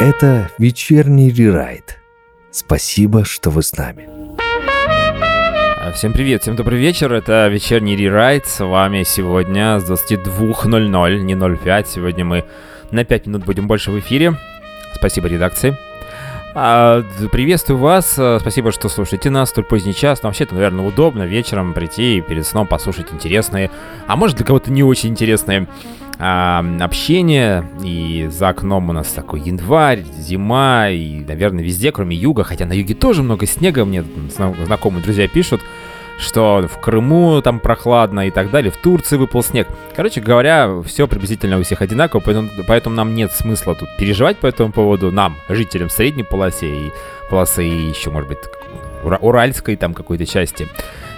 [0.00, 1.98] Это вечерний рерайт.
[2.52, 4.08] Спасибо, что вы с нами.
[4.38, 11.34] А, всем привет, всем добрый вечер, это вечерний рерайт, с вами сегодня с 22.00, не
[11.34, 12.44] 05, сегодня мы
[12.92, 14.36] на 5 минут будем больше в эфире,
[14.94, 15.76] спасибо редакции.
[16.60, 19.50] А, приветствую вас, а, спасибо, что слушаете нас.
[19.50, 23.70] Столь поздний час, но вообще это, наверное, удобно вечером прийти и перед сном послушать интересные,
[24.08, 25.68] а может для кого-то не очень интересные
[26.18, 32.66] общение, и за окном у нас такой январь, зима, и, наверное, везде, кроме юга, хотя
[32.66, 34.02] на юге тоже много снега, мне
[34.66, 35.60] знакомые друзья пишут,
[36.18, 39.68] что в Крыму там прохладно и так далее, в Турции выпал снег.
[39.94, 44.46] Короче говоря, все приблизительно у всех одинаково, поэтому, поэтому нам нет смысла тут переживать по
[44.46, 46.92] этому поводу, нам, жителям средней полосы и
[47.30, 48.38] полосы и еще, может быть,
[49.20, 50.68] уральской там какой-то части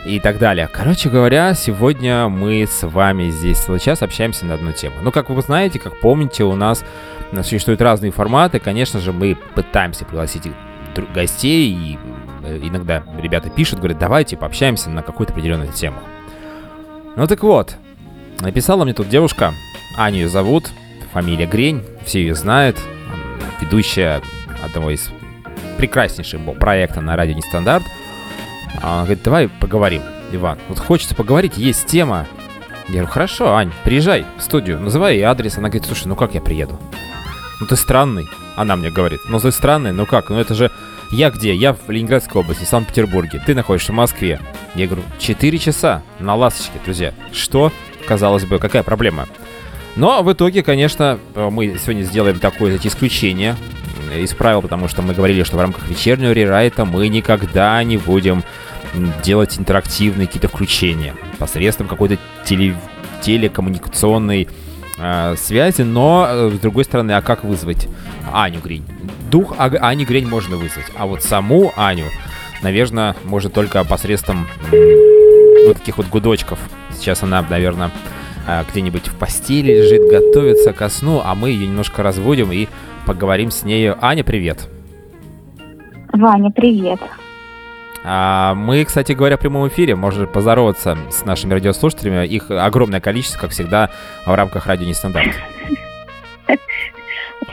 [0.07, 0.69] и так далее.
[0.73, 4.97] Короче говоря, сегодня мы с вами здесь целый час общаемся на одну тему.
[5.03, 6.85] Ну, как вы знаете, как помните, у нас
[7.43, 8.59] существуют разные форматы.
[8.59, 10.51] Конечно же, мы пытаемся пригласить
[11.15, 11.99] гостей, и
[12.45, 15.99] иногда ребята пишут, говорят, давайте пообщаемся на какую-то определенную тему.
[17.17, 17.77] Ну так вот,
[18.41, 19.53] написала мне тут девушка,
[19.97, 20.71] Аню ее зовут,
[21.13, 22.79] фамилия Грень, все ее знают,
[23.61, 24.23] ведущая
[24.65, 25.11] одного из
[25.79, 27.85] прекраснейших проекта на радио Нестандарт–
[28.83, 30.03] а она говорит, давай поговорим,
[30.33, 30.59] Иван.
[30.69, 32.27] Вот хочется поговорить, есть тема.
[32.89, 35.59] Я говорю, хорошо, Ань, приезжай в студию, называй ей адрес.
[35.59, 36.79] Она говорит, слушай, ну как я приеду?
[37.61, 38.27] Ну ты странный.
[38.57, 40.31] Она мне говорит, ну ты странный, ну как?
[40.31, 40.71] Ну это же...
[41.13, 41.55] Я где?
[41.55, 43.43] Я в Ленинградской области, Санкт-Петербурге.
[43.45, 44.41] Ты находишься в Москве.
[44.77, 47.13] Я говорю, 4 часа на ласточке, друзья.
[47.33, 47.73] Что?
[48.07, 49.27] Казалось бы, какая проблема?
[49.97, 53.57] Но в итоге, конечно, мы сегодня сделаем такое исключение
[54.17, 58.45] из правил, потому что мы говорили, что в рамках вечернего рерайта мы никогда не будем
[59.25, 62.77] делать интерактивные какие-то включения посредством какой-то теле
[63.23, 64.49] телекоммуникационной
[64.99, 67.87] э, связи, но, э, с другой стороны, а как вызвать
[68.33, 68.85] Аню Гринь?
[69.31, 72.07] Дух а Ани Гринь можно вызвать, а вот саму Аню,
[72.63, 74.49] наверное, может только посредством
[75.67, 76.59] вот таких вот гудочков.
[76.93, 77.91] Сейчас она, наверное,
[78.49, 82.67] э, где-нибудь в постели лежит, готовится ко сну, а мы ее немножко разводим и
[83.07, 83.97] поговорим с нею.
[84.01, 84.69] Аня, привет.
[86.13, 87.01] Ваня, привет.
[88.03, 89.95] А, мы, кстати говоря, в прямом эфире.
[89.95, 92.27] Можно поздороваться с нашими радиослушателями.
[92.27, 93.91] Их огромное количество, как всегда,
[94.27, 95.35] в рамках радио Нестандарт.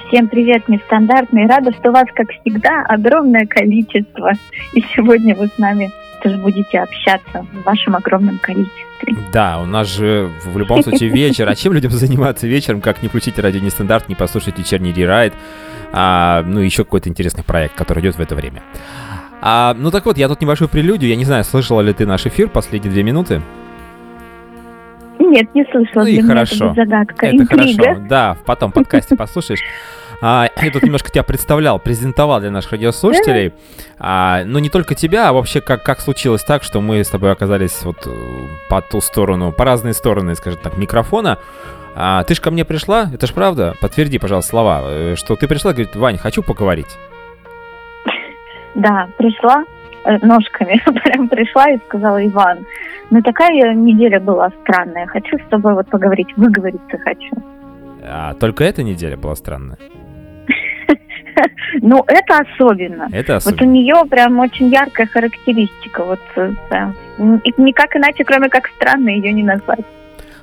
[0.08, 1.48] Всем привет, нестандартный.
[1.48, 4.32] Рада, что вас, как всегда, огромное количество.
[4.74, 9.16] И сегодня вы с нами тоже будете общаться в вашем огромном количестве.
[9.32, 11.48] Да, у нас же в любом случае вечер.
[11.48, 15.34] А чем людям заниматься вечером, как не включить радио нестандарт, не послушать вечерний рерайт,
[15.94, 18.64] а, ну еще какой-то интересный проект, который идет в это время.
[19.42, 21.10] А, ну так вот, я тут небольшую прелюдию.
[21.10, 23.42] Я не знаю, слышала ли ты наш эфир последние две минуты?
[25.20, 26.04] Нет, не слышала.
[26.04, 26.72] Ну и хорошо.
[26.72, 27.26] Это, загадка.
[27.26, 28.02] это хорошо.
[28.08, 29.62] Да, потом в подкасте послушаешь.
[30.20, 33.54] А, я тут немножко тебя представлял, презентовал для наших радиослушателей.
[34.00, 37.32] А, но не только тебя, а вообще как, как случилось так, что мы с тобой
[37.32, 38.10] оказались вот э,
[38.70, 41.38] по ту сторону, по разные стороны, скажем так, микрофона.
[41.96, 43.76] А, ты же ко мне пришла, это ж правда?
[43.80, 46.98] Подтверди, пожалуйста, слова, э, что ты пришла, говорит, Вань, хочу поговорить.
[48.74, 49.64] Да, пришла
[50.22, 52.66] ножками, прям пришла и сказала, Иван,
[53.10, 57.36] ну такая неделя была странная, хочу с тобой вот поговорить, выговориться хочу.
[58.04, 59.78] А только эта неделя была странная?
[61.82, 63.08] Ну, это особенно.
[63.12, 63.58] Это особенно.
[63.60, 66.04] Вот у нее прям очень яркая характеристика.
[66.04, 66.94] Вот, э, да.
[67.44, 69.86] И никак иначе, кроме как странно, ее не назвать.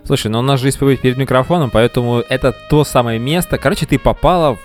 [0.04, 3.58] Слушай, ну у нас же есть перед микрофоном, поэтому это то самое место.
[3.58, 4.56] Короче, ты попала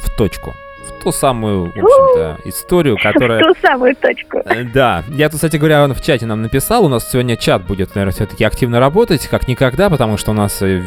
[0.00, 0.54] в точку
[0.88, 3.40] в ту самую, в общем-то, историю, которая...
[3.40, 4.38] В ту самую точку.
[4.44, 5.04] Э, да.
[5.08, 8.12] Я тут, кстати говоря, он в чате нам написал, у нас сегодня чат будет, наверное,
[8.12, 10.82] все-таки активно работать, как никогда, потому что у нас э,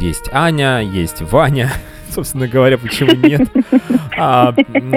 [0.00, 1.70] есть Аня, есть Ваня,
[2.10, 3.48] собственно говоря, почему нет.
[4.18, 4.54] А,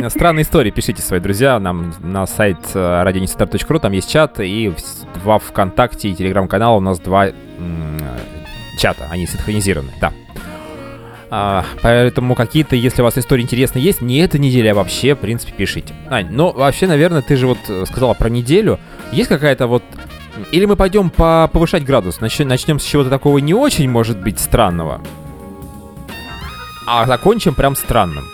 [0.07, 4.73] странные истории пишите свои друзья нам на сайт э, radioinstitut.ru, там есть чат, и
[5.25, 7.27] во ВКонтакте и Телеграм-канал у нас два
[8.77, 10.13] чата, они синхронизированы, да.
[11.31, 15.19] А, поэтому какие-то, если у вас истории интересные есть, не эта неделя, а вообще, в
[15.19, 15.93] принципе, пишите.
[16.09, 18.79] Ань, ну, вообще, наверное, ты же вот э, сказала про неделю.
[19.11, 19.83] Есть какая-то вот...
[20.51, 22.21] Или мы пойдем по повышать градус?
[22.21, 22.39] Нач...
[22.39, 25.01] Начнем с чего-то такого не очень, может быть, странного.
[26.87, 28.25] А закончим прям странным.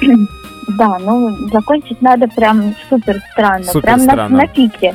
[0.68, 4.28] Да, ну закончить надо прям супер странно, супер прям странно.
[4.28, 4.94] На, на пике.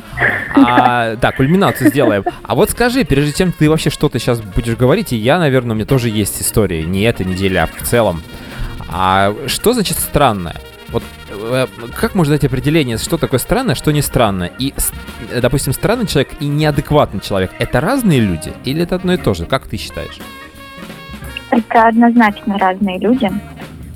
[0.54, 2.24] А, да, кульминацию сделаем.
[2.42, 5.74] А вот скажи, прежде чем ты вообще что-то сейчас будешь говорить, и я, наверное, у
[5.76, 8.22] меня тоже есть история, не эта неделя, а в целом.
[8.88, 10.56] А что значит странное?
[10.88, 14.50] Вот э, как можно дать определение, что такое странное, что не странно?
[14.58, 14.74] И,
[15.40, 18.52] допустим, странный человек и неадекватный человек— это разные люди?
[18.64, 19.46] Или это одно и то же?
[19.46, 20.18] Как ты считаешь?
[21.50, 23.30] Это однозначно разные люди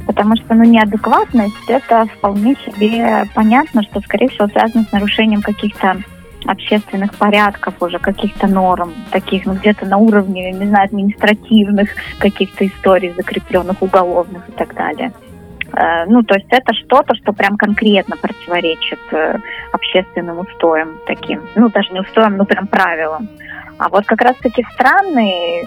[0.06, 5.96] Потому что, ну, неадекватность– это вполне себе понятно, что, скорее всего, связано с нарушением каких-то
[6.46, 13.14] общественных порядков уже, каких-то норм, таких, ну, где-то на уровне, не знаю, административных каких-то историй,
[13.16, 15.12] закрепленных уголовных и так далее.
[15.72, 19.38] Э, ну, то есть это что-то, что прям конкретно противоречит э,
[19.72, 21.42] общественным устоям таким.
[21.54, 23.28] Ну, даже не устоям, но прям правилам.
[23.78, 25.66] А вот как раз-таки странные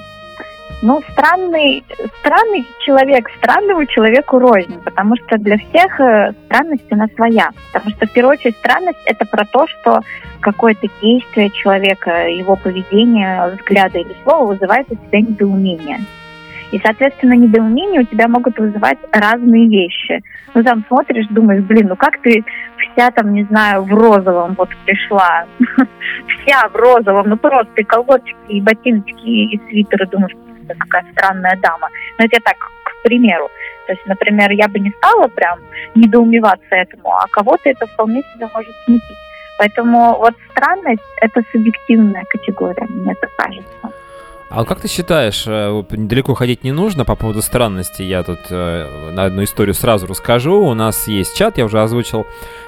[0.82, 1.84] ну, странный,
[2.20, 7.50] странный человек, странному человеку рознь, потому что для всех э, странность она своя.
[7.74, 10.02] Потому что, в первую очередь, странность– это про то, что
[10.40, 16.00] какое-то действие человека, его поведение, взгляды или слово вызывает у тебя недоумение.
[16.72, 20.22] И, соответственно, недоумение у тебя могут вызывать разные вещи.
[20.54, 22.44] Ну, там смотришь, думаешь, блин, ну как ты
[22.78, 25.46] вся там, не знаю, в розовом вот пришла.
[26.42, 30.34] Вся в розовом, ну просто и колготочки, и ботиночки, и свитеры, думаешь,
[30.75, 31.90] какая странная дама.
[32.18, 33.50] Но это я так, к примеру.
[33.88, 35.60] То есть, например, я бы не стала прям
[35.96, 39.18] недоумеваться этому, а кого-то это вполне себе может смутить.
[39.58, 43.92] Поэтому вот странность– это субъективная категория, мне так кажется.
[44.50, 48.02] А как ты считаешь, э, недалеко ходить не нужно по поводу странности?
[48.02, 50.62] Я тут э, на одну историю сразу расскажу.
[50.62, 52.25] У нас есть чат, я уже озвучил.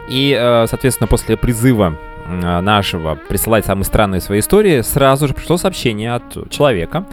[0.10, 1.96] И, э, соответственно, после призыва
[2.28, 7.06] нашего присылать самые странные свои истории, сразу же пришло сообщение от человека.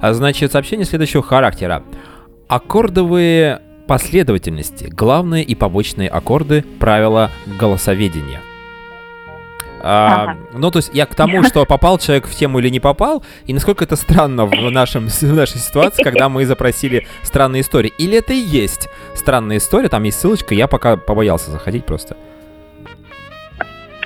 [0.00, 1.82] А, значит, сообщение следующего характера.
[2.48, 8.40] Аккордовые последовательности, главные и побочные аккорды правила голосоведения.
[9.80, 10.36] А, ага.
[10.52, 13.54] Ну, то есть я к тому, что попал человек в тему или не попал, и
[13.54, 17.92] насколько это странно в, нашем, в нашей ситуации, когда мы запросили странные истории.
[17.98, 22.16] Или это и есть странная история, там есть ссылочка, я пока побоялся заходить просто.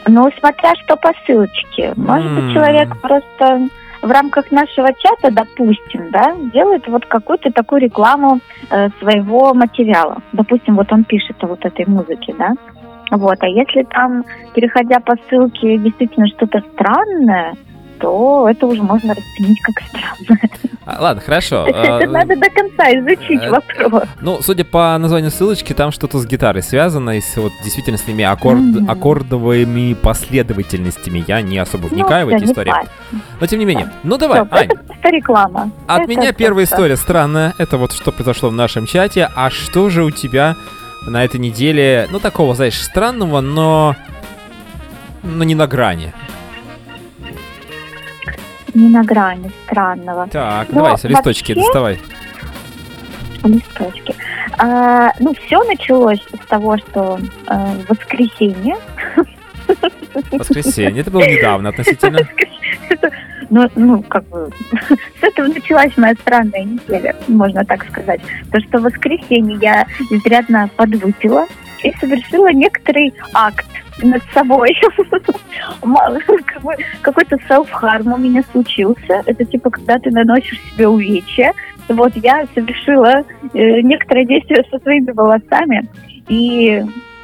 [0.07, 1.93] Ну, смотря что по ссылочке.
[1.97, 3.69] Может быть, человек просто
[4.03, 8.41] в рамках нашего чата, допустим, да, делает вот какую-то такую рекламу
[8.71, 10.23] э, своего материала.
[10.33, 12.53] Допустим, вот он пишет о вот этой музыке, да,
[13.11, 13.37] вот.
[13.41, 17.55] А если там, переходя по ссылке, действительно что-то странное,
[18.01, 20.51] то это уже можно расценить как странное.
[20.85, 21.67] А, ладно, хорошо.
[21.69, 24.09] Это а, надо до конца изучить э, вопрос.
[24.21, 28.07] Ну, судя по названию ссылочки, там что-то с гитарой связано, и с, вот действительно с
[28.07, 31.25] ними аккорд, аккордовыми последовательностями.
[31.27, 32.73] Я не особо ну, вникаю в эти истории.
[33.41, 33.93] Но тем не менее.
[34.03, 34.69] Ну давай, Ань.
[34.89, 35.71] Это реклама.
[35.87, 37.55] От меня первая история странная.
[37.59, 39.29] Это вот что произошло в нашем чате.
[39.35, 40.57] А что же у тебя
[41.07, 43.97] на этой неделе, ну, такого, знаешь, странного, но...
[45.23, 46.13] но не на грани.
[48.75, 50.29] Не на грани странного.
[50.29, 51.65] Так, но давай, листочки вообще...
[51.67, 51.99] доставай.
[53.45, 54.15] Листочки.
[54.59, 58.77] А, ну, все началось с того, что а, воскресенье.
[60.31, 62.21] Воскресенье, это было недавно относительно.
[63.51, 64.51] Ну, ну, как бы,
[65.21, 68.23] с этого началась моя странная неделя, можно так сказать.
[68.51, 71.47] То, что в воскресенье я изрядно подвыпила
[71.83, 73.67] и совершила некоторый акт
[74.03, 74.71] над собой.
[77.03, 79.23] Какой-то self-harm у меня случился.
[79.27, 81.53] Это типа, когда ты наносишь себе увечья.
[81.89, 83.25] Вот я совершила
[83.55, 85.89] э, некоторое действие со своими волосами.
[86.29, 86.83] И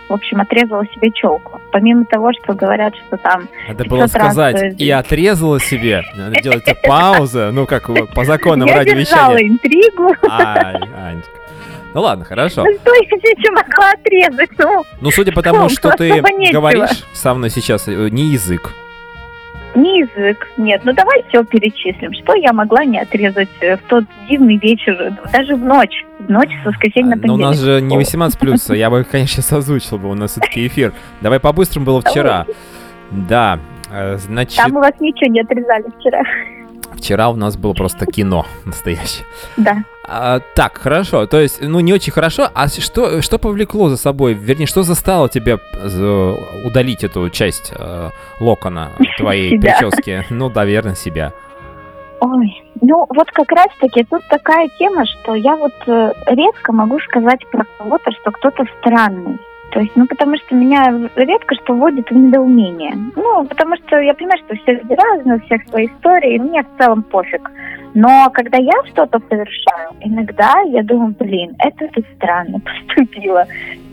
[0.09, 1.61] в общем, отрезала себе челку.
[1.71, 3.47] Помимо того, что говорят, что там...
[3.69, 4.75] Надо было сказать, раз...
[4.79, 6.03] и отрезала себе.
[6.17, 9.39] Надо делать паузу, ну, как по законам радиовещания.
[9.39, 10.15] Я интригу.
[10.31, 11.31] Ай, Анечка.
[11.99, 12.63] Ну ладно, хорошо.
[12.65, 14.51] Ну что я еще могла отрезать?
[14.57, 18.73] Ну, ну судя по тому, что ты говоришь со мной сейчас, э, не язык,
[19.75, 20.83] не язык, нет.
[20.85, 22.13] Ну давай все перечислим.
[22.13, 26.51] Что я могла не отрезать э, в тот дивный вечер, даже в ночь, в ночь
[26.63, 27.41] с воскресенья на понедельник.
[27.41, 30.31] Но у нас же не 18 плюс, я бы, конечно, сейчас озвучил бы, у нас
[30.31, 30.93] все-таки эфир.
[31.21, 32.47] Давай по-быстрому было вчера.
[33.11, 33.59] Да,
[33.91, 34.57] э, значит...
[34.57, 36.23] Там у вас ничего не отрезали вчера.
[36.99, 39.25] Вчера у нас было просто кино настоящее.
[39.57, 39.85] Да.
[40.05, 41.27] А, так, хорошо.
[41.27, 42.49] То есть, ну, не очень хорошо.
[42.55, 44.35] А что, что повлекло за собой?
[44.35, 45.59] Вернее, что заставило тебя
[46.65, 50.25] удалить эту часть э, локона твоей прически?
[50.31, 51.33] Ну, наверное, себя.
[52.21, 57.47] Ой, ну вот как раз-таки тут такая тема, что я вот э, редко могу сказать
[57.51, 59.38] про кого-то, что кто-то странный.
[59.79, 62.97] То есть, ну, потому что меня редко что вводит в недоумение.
[63.15, 66.83] Ну, потому что я понимаю, что все разные, у всех свои истории, и мне в
[66.83, 67.49] целом пофиг.
[67.95, 72.59] Но когда я что-то совершаю, иногда я думаю, блин, это ты странно
[72.97, 73.47] поступила.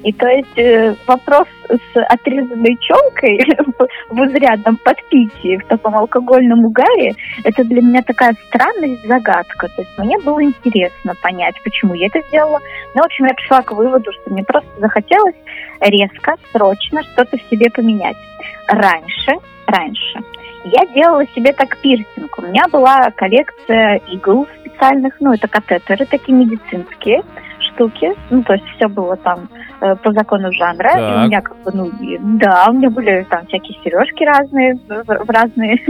[0.06, 3.40] И то есть э, вопрос с отрезанной челкой
[4.12, 9.68] в изрядном подпитии, в таком алкогольном угаре, это для меня такая странность, загадка.
[9.68, 12.60] То есть мне было интересно понять, почему я это сделала.
[12.94, 15.36] Ну, в общем, я пришла к выводу, что мне просто захотелось
[15.82, 18.18] резко, срочно что-то в себе поменять.
[18.68, 19.32] Раньше,
[19.66, 20.35] раньше
[20.66, 22.38] я делала себе так пирсинг.
[22.38, 27.22] У меня была коллекция игл специальных, ну, это катетеры такие медицинские,
[27.60, 28.14] штуки.
[28.30, 29.48] Ну, то есть все было там
[29.82, 30.90] э, по закону жанра.
[30.92, 31.18] И Так.
[31.18, 35.04] у меня как бы, ну, и- да, у меня были там всякие сережки разные, в,
[35.04, 35.78] в разные,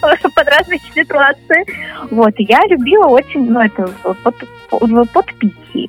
[0.00, 1.64] под разные ситуации.
[2.10, 3.88] Вот, и я любила очень, ну, это
[4.22, 4.34] под,
[4.70, 5.88] в подпитии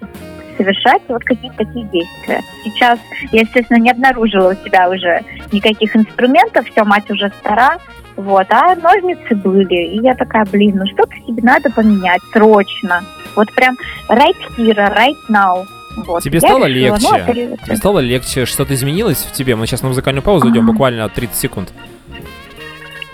[0.58, 2.42] совершать вот какие-то такие действия.
[2.64, 3.00] Сейчас
[3.32, 7.78] я, естественно, не обнаружила у себя уже никаких инструментов, все, мать уже стара,
[8.16, 9.96] вот, а ножницы были.
[9.96, 13.04] И я такая, блин, ну что-то себе надо поменять срочно.
[13.36, 13.76] Вот прям
[14.10, 15.66] right here, right now.
[15.98, 16.24] Вот.
[16.24, 17.42] Тебе Я стало решила, ну, легче?
[17.54, 18.46] это- Тебе стало легче?
[18.46, 19.56] Что-то изменилось в тебе?
[19.56, 21.74] Мы сейчас на музыкальную паузу идем буквально 30 секунд.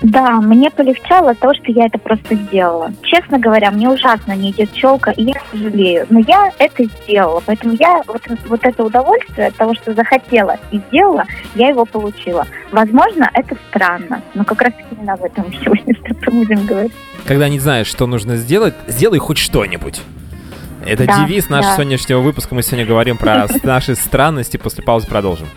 [0.02, 2.92] Да, мне полегчало то, что я это просто сделала.
[3.04, 6.08] Честно говоря, мне ужасно не идет челка, и я сожалею.
[6.10, 10.80] Но я это сделала, поэтому я вот, вот это удовольствие от того, что захотела и
[10.90, 12.48] сделала, я его получила.
[12.72, 16.94] Возможно, это странно, но как раз именно об этом сегодня с тобой будем говорить.
[17.28, 20.02] Когда не знаешь, что нужно сделать, сделай хоть что-нибудь.
[20.84, 21.76] Это Да, девиз нашего да.
[21.76, 22.56] сегодняшнего выпуска.
[22.56, 24.58] Мы сегодня говорим про наши странности.
[24.58, 25.48] После паузы продолжим.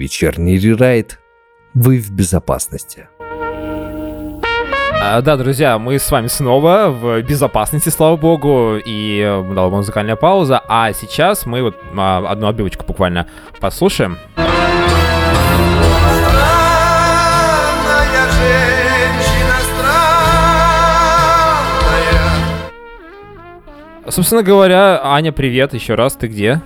[0.00, 1.20] Вечерний рерайт,
[1.74, 3.08] вы в безопасности.
[5.02, 10.16] А, да, друзья, мы с вами снова в безопасности, слава богу, и э, дала музыкальная
[10.16, 10.62] пауза.
[10.68, 13.26] А сейчас мы вот а, одну отбивочку буквально
[13.60, 14.18] послушаем.
[17.84, 20.10] Странная женщина, странная.
[24.10, 26.62] Собственно говоря, Аня, привет еще раз, ты где?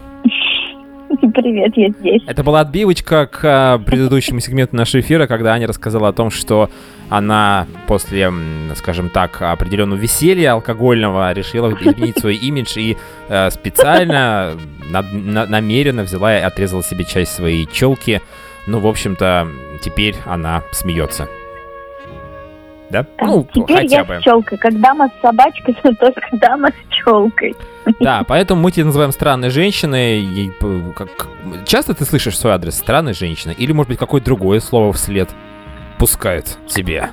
[1.34, 2.22] Привет, я здесь.
[2.26, 6.70] Это была отбивочка к а, предыдущему сегменту нашего эфира, когда Аня рассказала о том, что
[7.10, 8.32] она после,
[8.76, 12.96] скажем так, определенного веселья алкогольного решила изменить свой имидж и
[13.28, 14.56] э, специально,
[14.90, 18.22] над- на- намеренно взяла и отрезала себе часть своей челки.
[18.66, 19.48] Ну, в общем-то,
[19.82, 21.28] теперь она смеется.
[22.94, 23.02] Да?
[23.16, 24.20] Так, ну, теперь хотя я бы.
[24.20, 24.56] с челкой.
[24.58, 27.54] Как дама с собачкой, то только дама с челкой.
[28.00, 30.20] Да, поэтому мы тебя называем странной женщиной.
[30.20, 31.08] И, п- как...
[31.66, 33.52] Часто ты слышишь свой адрес странной женщины?
[33.56, 35.28] Или, может быть, какое-то другое слово вслед
[35.98, 37.10] пускают тебе?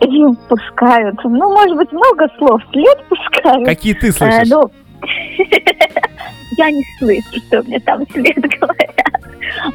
[0.00, 0.06] И
[0.48, 1.16] пускают.
[1.24, 3.64] Ну, может быть, много слов вслед пускают.
[3.66, 4.48] Какие ты Э, слышишь?
[4.48, 4.70] ну,
[6.58, 8.94] я не слышу, что мне там вслед говорят.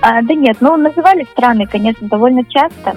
[0.01, 2.95] А, да нет, ну называли страны, конечно, довольно часто, а,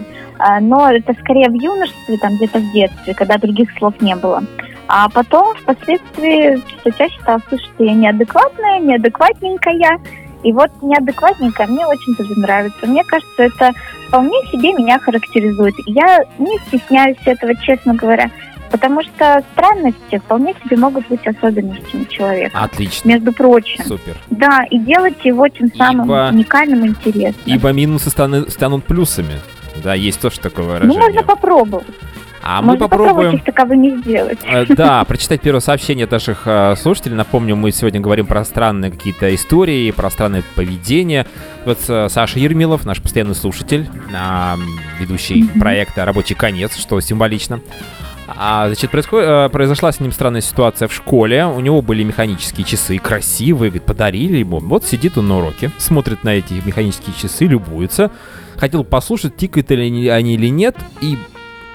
[0.60, 4.42] но это скорее в юношестве, там где-то в детстве, когда других слов не было.
[4.86, 9.98] А потом, впоследствии, все чаще стала слышать, что я неадекватная, неадекватненькая.
[10.42, 12.86] И вот неадекватненькая мне очень тоже нравится.
[12.86, 13.72] Мне кажется, это
[14.08, 15.74] вполне себе меня характеризует.
[15.86, 18.30] Я не стесняюсь этого, честно говоря,
[18.70, 22.58] потому что странности вполне себе могут быть особенностями человека.
[22.58, 23.08] Отлично.
[23.08, 23.82] Между прочим.
[23.84, 24.16] Супер.
[24.28, 27.34] Да, и делать его тем самым Ибо- уникальным и интересным.
[27.46, 29.40] Ибо минусы станут плюсами.
[29.82, 31.00] Да, есть тоже такое ну, выражение.
[31.00, 31.86] можно попробовать.
[32.46, 33.40] А мы можно попробовать попробуем...
[33.40, 34.38] таковыми сделать.
[34.44, 37.16] Э, Да, прочитать первое сообщение от наших э, слушателей.
[37.16, 41.26] Напомню, мы сегодня говорим про странные какие-то истории, про странное поведение.
[41.64, 44.56] Вот э, Саша Ермилов, наш постоянный слушатель, а,
[45.00, 47.60] ведущий проекта «Рабочий конец», что символично.
[48.28, 51.46] А, значит, происход- произошла с ним странная ситуация в школе.
[51.46, 54.58] У него были механические часы, красивые, говорит, подарили ему.
[54.58, 58.10] Вот сидит он на уроке, смотрит на эти механические часы, любуется.
[58.56, 61.18] Хотел послушать, тикают ли они, или нет, и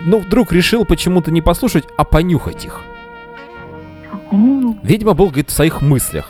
[0.01, 2.81] ну, вдруг решил почему-то не послушать, а понюхать их.
[4.83, 6.29] Видимо, был, говорит, в своих мыслях.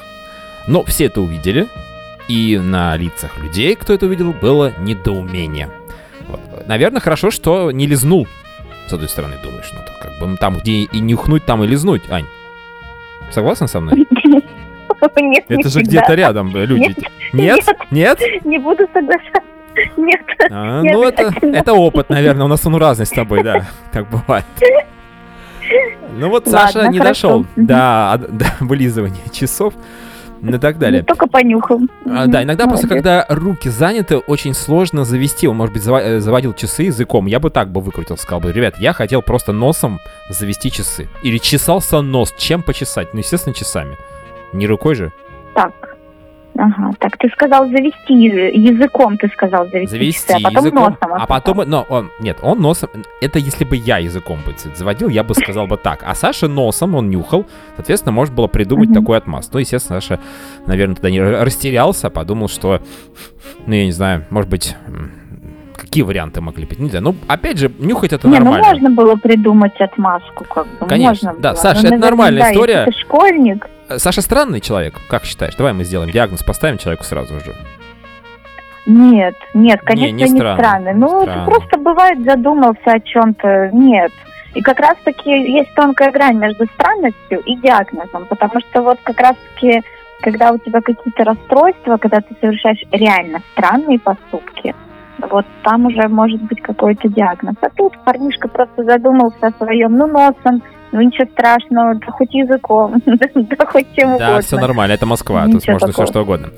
[0.67, 1.67] Но все это увидели,
[2.27, 5.69] и на лицах людей, кто это увидел, было недоумение.
[6.27, 6.67] Вот.
[6.67, 8.27] Наверное, хорошо, что не лизнул.
[8.87, 12.03] С одной стороны, думаешь, ну, как бы там, где и нюхнуть, там и лизнуть.
[12.09, 12.25] Ань,
[13.31, 14.07] согласна со мной?
[15.21, 15.89] Нет, не Это же всегда.
[15.89, 16.95] где-то рядом э, люди.
[17.33, 17.65] Нет?
[17.91, 18.19] Нет?
[18.43, 19.41] Не буду соглашаться.
[19.97, 20.21] Нет.
[20.51, 22.45] А, Не ну, это, это опыт, наверное.
[22.45, 23.67] У нас он разный с тобой, да.
[23.91, 24.45] Так бывает.
[26.17, 27.27] Ну вот Саша не хорошо.
[27.29, 29.73] дошел до, до вылизывания часов
[30.41, 31.01] и так далее.
[31.01, 31.81] Ну, Только понюхал.
[32.05, 33.03] А, да, иногда просто Молодец.
[33.03, 35.47] когда руки заняты, очень сложно завести.
[35.47, 37.25] Он, может быть, э, заводил часы языком.
[37.27, 41.09] Я бы так бы выкрутил, сказал бы, ребят, я хотел просто носом завести часы.
[41.23, 42.33] Или чесался нос.
[42.37, 43.13] Чем почесать?
[43.13, 43.97] Ну, естественно, часами.
[44.53, 45.11] Не рукой же.
[45.53, 45.73] Так.
[46.57, 50.83] Ага, так ты сказал завести язы- языком, ты сказал завести, Завести часы, а потом языком.
[50.83, 51.13] носом.
[51.13, 52.89] а потом, но он, нет, он носом,
[53.21, 56.03] это если бы я языком бы заводил, я бы сказал бы так.
[56.05, 59.49] А Саша носом, он нюхал, соответственно, можно было придумать такой отмаз.
[59.53, 60.19] Ну, естественно, Саша,
[60.65, 62.81] наверное, тогда не растерялся, подумал, что,
[63.65, 64.75] ну, я не знаю, может быть,
[65.79, 67.03] какие варианты могли быть, не знаю.
[67.05, 68.67] Ну, опять же, нюхать это Не, ну нормально.
[68.67, 70.85] можно было придумать отмазку, как бы.
[70.87, 71.59] Конечно, можно да, было.
[71.59, 72.73] Саша, Но, это наверное, нормальная да, история.
[72.85, 75.55] Если ты школьник, Э, Саша странный человек, как считаешь?
[75.55, 77.55] Давай мы сделаем диагноз, поставим человеку сразу же.
[78.85, 80.93] Нет, нет, конечно, не не, странно, странный.
[80.93, 81.29] не Ну, странно.
[81.41, 83.69] это просто бывает задумался о чем-то.
[83.73, 84.11] Нет.
[84.55, 89.83] И как раз-таки есть тонкая грань между странностью и диагнозом, потому что вот как раз-таки,
[90.21, 94.73] когда у тебя какие-то расстройства, когда ты совершаешь реально странные поступки,
[95.29, 97.55] вот там уже может быть какой-то диагноз.
[97.61, 103.01] А тут парнишка просто задумался о своем, ну, носом, ну, ничего страшного, да хоть языком,
[103.05, 104.41] да хоть чем Да, угодно.
[104.41, 106.49] все нормально, это Москва, тут можно все что угодно.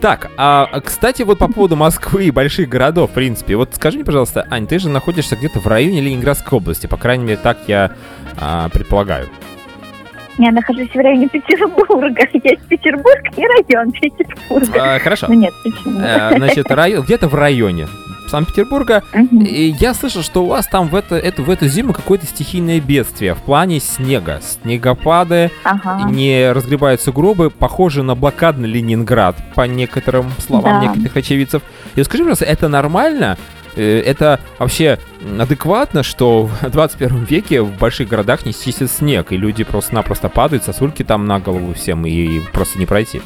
[0.00, 4.04] Так, а, кстати, вот по поводу Москвы и больших городов, в принципе, вот скажи мне,
[4.04, 7.92] пожалуйста, Ань, ты же находишься где-то в районе Ленинградской области, по крайней мере, так я
[8.38, 9.28] а, предполагаю.
[10.38, 12.22] Я нахожусь в районе Петербурга.
[12.32, 14.94] Есть Петербург и район Петербурга.
[14.94, 15.26] А, хорошо.
[15.28, 16.00] Ну нет, почему?
[16.00, 17.86] Э, Значит, район, где-то в районе
[18.28, 19.04] Санкт-Петербурга.
[19.12, 19.44] Мгм.
[19.44, 22.80] И я слышал, что у вас там в, это, это, в эту зиму какое-то стихийное
[22.80, 24.40] бедствие в плане снега.
[24.42, 26.10] Снегопады, Ага.
[26.10, 30.86] не разгребают сугробы, похожи на блокадный Ленинград, по некоторым словам Да.
[30.88, 31.62] некоторых очевидцев.
[31.94, 33.36] И скажи, пожалуйста, это нормально?
[33.76, 34.98] Э, Это вообще
[35.38, 40.64] адекватно, что в 21 веке в больших городах не чистит снег, и люди просто-напросто падают,
[40.64, 43.20] сосульки там на голову всем, и просто не пройти?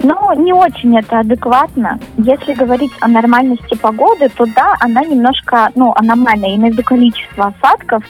[0.00, 1.98] Ну, не очень это адекватно.
[2.18, 6.50] Если говорить о нормальности погоды, то да, она немножко, ну, аномальная.
[6.54, 8.04] И между количество осадков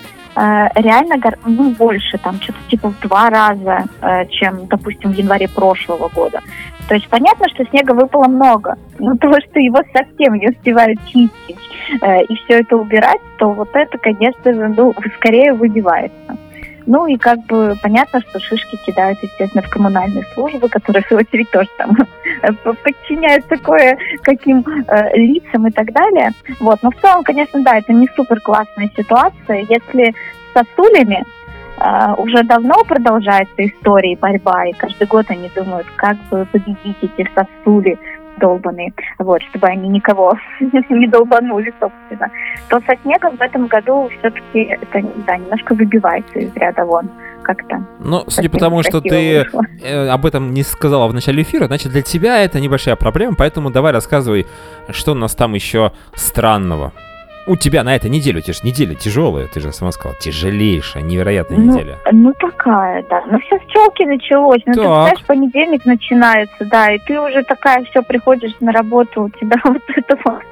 [0.74, 5.48] реально гор- ну, больше, там, что-то типа в два раза, э, чем, допустим, в январе
[5.48, 6.40] прошлого года.
[6.88, 11.58] То есть понятно, что снега выпало много, но то, что его совсем не успевают чистить
[12.00, 16.36] э, и все это убирать, то вот это, конечно же, ну, скорее выбивается.
[16.90, 21.20] Ну и как бы понятно, что шишки кидают, естественно, в коммунальные службы, которые, в свою
[21.20, 21.94] очередь, тоже там
[22.42, 26.30] э, подчиняются кое каким э, лицам и так далее.
[26.60, 26.82] Вот.
[26.82, 29.66] Но в целом, конечно, да, это не супер классная ситуация.
[29.68, 31.24] Если с сосулями
[31.78, 36.96] э, уже давно продолжается история и борьба, и каждый год они думают, как бы победить
[37.02, 37.98] эти сосули
[38.38, 42.30] долбанные, вот, чтобы они никого не долбанули, собственно,
[42.68, 47.08] то со снегом в этом году все-таки это, да, немножко выбивается из ряда вон
[47.42, 47.82] как-то.
[48.00, 49.62] Ну, судя по тому, что ты вышло.
[49.82, 53.70] э, об этом не сказала в начале эфира, значит, для тебя это небольшая проблема, поэтому
[53.70, 54.46] давай рассказывай,
[54.90, 56.92] что у нас там еще странного.
[57.48, 61.02] У тебя на этой неделе, у тебя же неделя тяжелая, ты же сама сказала, тяжелейшая,
[61.02, 61.98] невероятная Ну, неделя.
[62.12, 63.22] Ну, такая, да.
[63.30, 64.62] Ну, все с челки началось.
[64.66, 64.84] Ну, ты Так.
[65.10, 69.82] представляешь, понедельник начинается, да, и ты уже такая, все, приходишь на работу, у тебя вот
[69.96, 70.42] это вот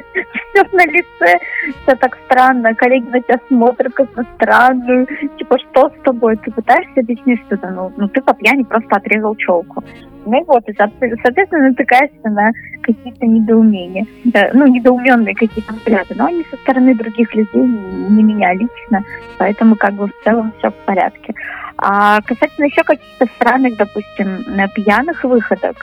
[0.00, 1.38] все на лице,
[1.82, 5.06] все так странно, коллеги на тебя смотрят как на странную,
[5.38, 6.36] типа, что с тобой?
[6.36, 9.82] Ты пытаешься объяснить что-то, ну, ну ты по пьяни просто отрезал челку.
[10.24, 12.50] Ну и вот, и, соотве- соответственно, натыкаешься на
[12.82, 14.06] какие-то недоумения,
[14.54, 19.04] ну, недоуменные какие-то взгляды, но они со стороны других людей, не меня лично,
[19.38, 21.32] поэтому как бы в целом все в порядке.
[21.78, 25.76] А касательно еще каких-то странных, допустим, пьяных выходок,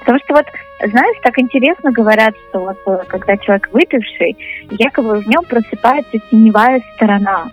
[0.00, 0.46] потому что вот,
[0.80, 4.36] знаешь, так интересно говорят, что вот э, когда человек выпивший,
[4.70, 7.50] якобы в нем просыпается теневая сторона.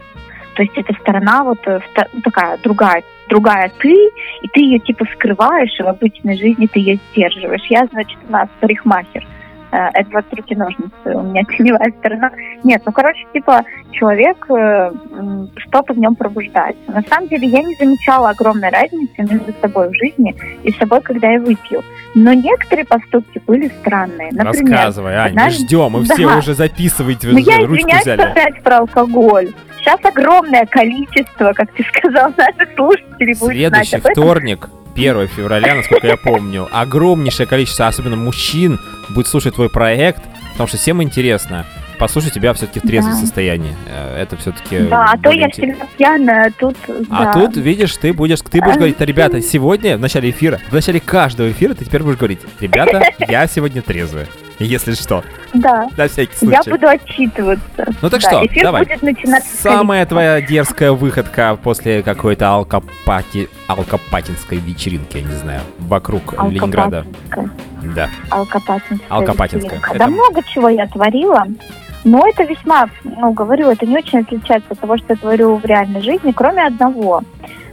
[0.55, 1.79] То есть эта сторона вот э,
[2.13, 6.79] ну, такая другая, другая ты, и ты ее типа скрываешь, и в обычной жизни ты
[6.79, 7.65] ее сдерживаешь.
[7.69, 9.25] Я, значит, у нас парикмахер.
[9.71, 12.31] Э, Это 23 ножницы, у меня теневая сторона.
[12.63, 14.91] Нет, ну, короче, типа, человек, э,
[15.57, 16.81] что-то в нем пробуждается.
[16.91, 21.31] На самом деле, я не замечала огромной разницы между собой в жизни и собой, когда
[21.31, 21.83] я выпью.
[22.15, 24.29] Но некоторые поступки были странные.
[24.33, 24.45] Например,
[24.77, 26.37] Рассказывай, Ань, мы однажды- ждем, мы все Да.
[26.37, 28.21] уже записываете, вы ну, я ручку извиняюсь взяли.
[28.21, 29.53] опять про алкоголь.
[29.77, 34.23] Сейчас огромное количество, как ты сказал, наших слушателей будет Следующий знать об этом.
[34.23, 38.77] вторник, 1 февраля, насколько я помню, огромнейшее количество, особенно мужчин,
[39.11, 41.65] будет слушать твой проект, потому что всем интересно
[41.99, 43.19] послушать тебя все-таки в трезвом Да.
[43.19, 43.75] состоянии.
[43.87, 44.79] Э, Это все-таки...
[44.79, 46.75] Да, а то я всегда пьяная, а тут...
[47.11, 47.33] А да.
[47.33, 51.51] тут, видишь, ты будешь, ты будешь говорить, ребята, сегодня, в начале эфира, в начале каждого
[51.51, 54.25] эфира ты теперь будешь говорить, ребята, я сегодня трезвый,
[54.65, 56.69] если что, Да, на всякий я случай.
[56.71, 57.85] буду отчитываться.
[58.01, 58.83] Ну так Да, что, эфир давай.
[58.85, 63.49] будет начинаться Самая твоя дерзкая выходка после какой-то алкопати...
[63.67, 66.33] алкопатинской вечеринки, я не знаю, вокруг.
[66.43, 67.05] Ленинграда.
[67.95, 68.09] Да.
[68.29, 68.99] Алкопатинская.
[69.09, 69.79] Алкопатинская.
[69.79, 71.45] Это- Да много чего я творила.
[72.03, 75.65] Но это весьма, ну, говорю, это не очень отличается от того, что я творю в
[75.65, 77.21] реальной жизни, кроме одного.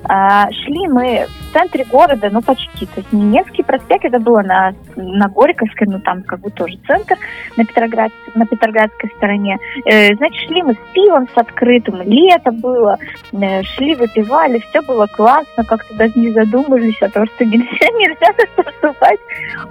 [0.04, 2.86] А, шли мы в центре города, ну, почти.
[2.86, 6.78] То есть не Невский проспект, это было на, на Горьковской, ну, там как бы тоже
[6.86, 7.16] центр,
[7.56, 9.58] на, Петроград, на Петроградской стороне.
[9.84, 12.98] Э, значит, шли мы с пивом, с открытым, лето было,
[13.32, 17.66] э, шли, выпивали, все было классно, как-то даже не задумывались о том, что нельзя,
[17.98, 19.20] нельзя так поступать.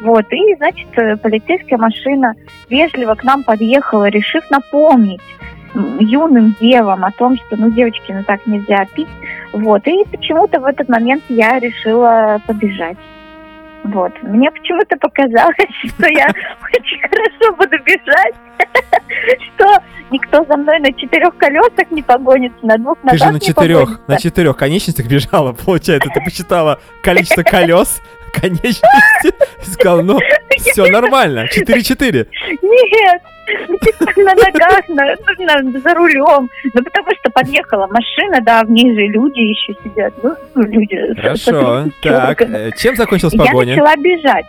[0.01, 2.33] Вот, и, значит, э, полицейская машина
[2.69, 5.21] вежливо к нам подъехала, решив напомнить
[5.73, 9.07] юным девам о том, что, ну, девочки, ну, так нельзя пить.
[9.53, 12.97] Вот, и почему-то в этот момент я решила побежать.
[13.83, 14.11] Вот.
[14.21, 16.27] Мне почему-то показалось, что я
[16.73, 18.35] очень хорошо буду бежать,
[19.55, 23.39] что никто за мной на четырех колесах не погонится, на двух Ты же ногах на
[23.39, 26.09] четырех, на четырех конечностях бежала, получается.
[26.13, 28.01] Ты посчитала количество колес,
[28.39, 28.81] конечности,
[29.61, 30.19] и сказала, ну,
[30.57, 32.27] все нормально, 4-4.
[32.61, 33.21] Нет,
[34.17, 36.49] на ногах, на, на- за рулем.
[36.73, 40.13] Ну, потому что подъехала машина, да, в ней же люди еще сидят.
[40.21, 40.97] Ну, ну, люди.
[41.21, 43.75] Хорошо, так, э, чем закончилась Я погоня?
[43.75, 44.45] начала бежать.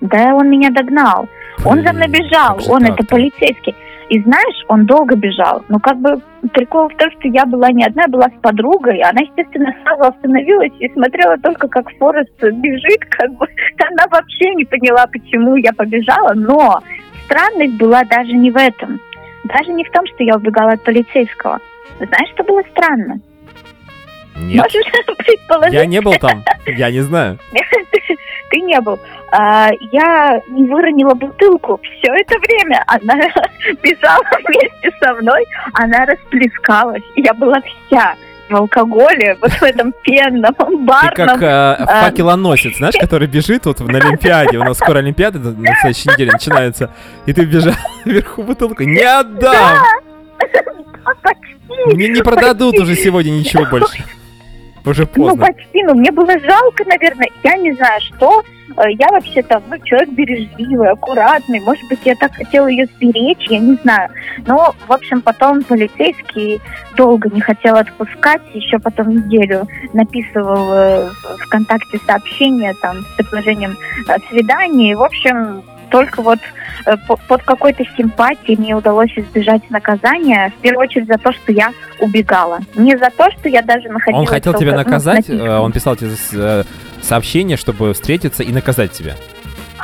[0.00, 1.28] Да, он меня догнал.
[1.64, 3.06] Он за мной Блин, бежал, он это так-то?
[3.16, 3.74] полицейский.
[4.10, 5.64] И знаешь, он долго бежал.
[5.68, 6.20] Ну, как бы
[6.52, 8.98] прикол в том, что я была не одна, я была с подругой.
[9.02, 13.04] Она, естественно, сразу остановилась и смотрела только, как Форест бежит.
[13.08, 13.46] Как бы
[13.88, 16.34] она вообще не поняла, почему я побежала.
[16.34, 16.82] Но
[17.26, 19.00] странность была даже не в этом.
[19.44, 21.60] Даже не в том, что я убегала от полицейского.
[21.98, 23.20] Знаешь, что было странно?
[24.36, 25.74] Нет, Можешь предположить?
[25.74, 27.38] я не был там, я не знаю.
[27.52, 27.99] ты,
[28.50, 28.98] ты не был.
[29.32, 32.82] А, я не выронила бутылку все это время.
[32.86, 33.14] Она
[33.82, 37.02] бежала вместе со мной, она расплескалась.
[37.16, 38.14] Я была вся
[38.48, 41.38] в алкоголе, вот в этом пенном, Ты барном.
[41.38, 44.58] как э, факелоносец, знаешь, который бежит вот на Олимпиаде.
[44.58, 46.90] У нас скоро Олимпиада на следующей неделе начинается.
[47.26, 48.82] И ты бежал вверху бутылку.
[48.82, 49.54] Не отдам!
[51.04, 51.56] А, почти.
[51.94, 54.04] Мне не продадут уже сегодня ничего больше.
[54.84, 55.46] Уже Ну, поздно.
[55.46, 58.42] почти, ну, мне было жалко, наверное, я не знаю, что.
[58.76, 63.58] Э, Я вообще-то, ну, человек бережливый, аккуратный, может быть, я так хотела ее сберечь, я
[63.58, 64.10] не знаю.
[64.46, 66.60] Но, в общем, потом полицейский
[66.96, 73.76] долго не хотел отпускать, еще потом неделю написывал э, в ВКонтакте сообщение там с предложением
[74.08, 76.38] э, свидания, и, в общем, только вот
[76.86, 81.52] э, по- под какой-то симпатией мне удалось избежать наказания, в первую очередь за то, что
[81.52, 82.60] я убегала.
[82.74, 84.20] Не за то, что я даже находилась...
[84.20, 86.64] Он хотел в тебя ну, наказать, э, он писал тебе э,
[87.02, 89.16] сообщение, чтобы встретиться и наказать тебя.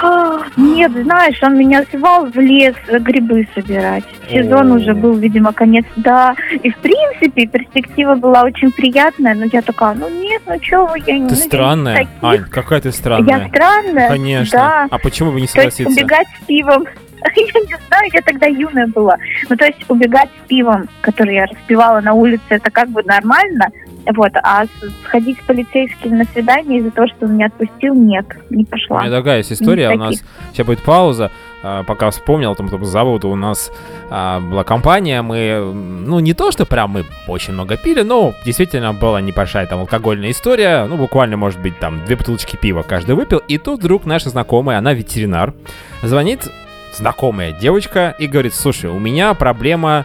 [0.03, 4.05] А, Нет, знаешь, он меня звал в лес э, грибы собирать.
[4.31, 4.75] Сезон О.
[4.77, 5.85] уже был, видимо, конец.
[5.97, 10.87] Да, и в принципе перспектива была очень приятная, но я такая, ну нет, ну чего
[10.87, 11.23] вы, я не...
[11.23, 12.11] ну, Ты не странная, таких.
[12.23, 13.49] Ань, какая ты Я странная.
[13.49, 14.09] странная?
[14.09, 14.59] Конечно.
[14.59, 14.87] Да.
[14.91, 16.01] А почему бы не То есть согласиться?
[16.05, 16.85] убегать с пивом
[17.37, 19.17] Я не знаю, я тогда юная была.
[19.49, 23.69] Ну, то есть убегать с пивом, который я распивала на улице, это как бы нормально.
[24.15, 24.65] Вот, а
[25.05, 29.01] сходить с полицейским на свидание из-за того, что он меня отпустил, нет, не У пошла.
[29.01, 29.91] меня другая есть история.
[29.91, 31.31] У нас сейчас будет пауза.
[31.63, 33.73] А, Пока вспомнил, там, там забыл, у нас
[34.09, 38.93] а, была компания, мы, ну, не то, что прям мы очень много пили, но действительно
[38.93, 43.39] была небольшая там алкогольная история, ну, буквально, может быть, там, две бутылочки пива каждый выпил,
[43.49, 45.55] и тут вдруг наша знакомая, она ветеринар,
[46.03, 46.49] звонит
[46.93, 50.05] знакомая девочка и говорит, слушай, у меня проблема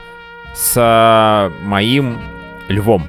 [0.56, 2.18] с а, моим
[2.70, 3.08] львом.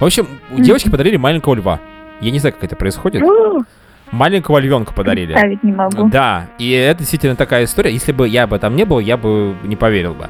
[0.00, 1.78] В общем, девочки подарили маленького льва.
[2.20, 3.22] Я не знаю, как это происходит.
[4.10, 5.32] Маленького львенка подарили.
[5.32, 6.08] Представить не могу.
[6.08, 7.92] Да, и это действительно такая история.
[7.92, 10.28] Если бы я бы там не был, я бы не поверил бы.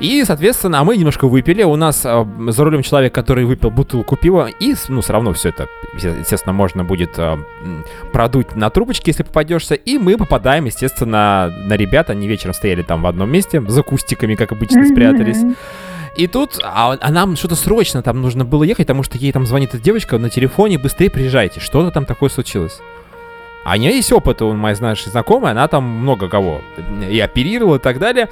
[0.00, 1.62] И, соответственно, а мы немножко выпили.
[1.62, 4.48] У нас а, за рулем человек, который выпил бутылку пива.
[4.58, 7.44] И, ну, все равно все это, естественно, можно будет м,
[8.12, 9.74] продуть на трубочке, если попадешься.
[9.76, 12.10] И мы попадаем, естественно, на ребят.
[12.10, 15.44] Они вечером стояли там в одном месте, за кустиками, как обычно, спрятались.
[16.16, 19.46] И тут, а, а нам что-то срочно там нужно было ехать, потому что ей там
[19.46, 22.80] звонит эта девочка на телефоне, быстрее приезжайте, что-то там такое случилось.
[23.64, 26.60] А у нее есть опыт, у моей нашей знакомой, она там много кого
[27.08, 28.28] и оперировала и так далее.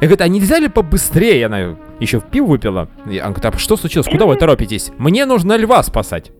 [0.00, 1.46] Я говорю, а нельзя ли побыстрее?
[1.46, 2.88] Она еще в пиво выпила.
[3.08, 4.08] И она говорит, а что случилось?
[4.08, 4.90] Куда вы торопитесь?
[4.98, 6.32] Мне нужно льва спасать.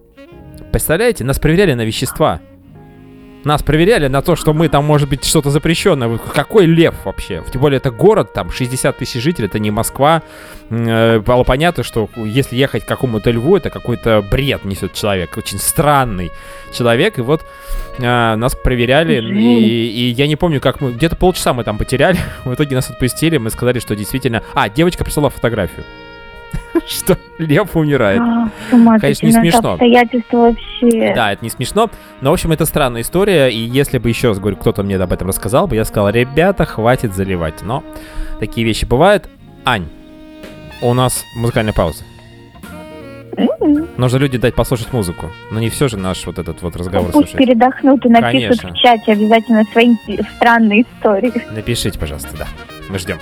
[0.72, 2.40] Представляете, нас проверяли на вещества.
[3.44, 6.18] Нас проверяли на то, что мы там, может быть, что-то запрещенное.
[6.18, 7.42] Какой лев вообще?
[7.52, 10.22] Тем более это город, там 60 тысяч жителей, это не Москва.
[10.70, 15.36] М, э, Было понятно, что если ехать к какому-то льву, это какой-то бред несет человек.
[15.36, 16.30] Очень странный
[16.72, 17.18] человек.
[17.18, 17.42] И вот
[18.00, 20.92] а, нас проверяли, и, и я не помню, как мы...
[20.92, 22.18] Где-то полчаса мы там потеряли.
[22.44, 24.42] В итоге нас отпустили, мы сказали, что действительно...
[24.54, 25.84] А, девочка прислала фотографию.
[26.88, 28.20] Что лев умирает.
[28.20, 28.50] А,
[28.98, 29.70] Конечно, не смешно.
[29.72, 31.12] обстоятельства вообще.
[31.14, 34.38] Да, это не смешно, но, в общем, это странная история, и если бы, еще раз
[34.38, 37.82] говорю, кто-то мне об этом рассказал бы, я сказал, ребята, хватит заливать, но
[38.40, 39.28] такие вещи бывают.
[39.64, 39.86] Ань,
[40.80, 42.04] у нас музыкальная пауза.
[43.36, 47.12] М, Нужно людям дать послушать музыку, но не все же наш вот этот вот разговор
[47.12, 47.36] Пусть слушать.
[47.46, 48.70] передохнут и напишут Конечно.
[48.70, 49.94] в чате обязательно свои
[50.36, 51.32] странные истории.
[51.50, 52.46] Напишите, пожалуйста, да.
[52.90, 53.18] Мы ждем.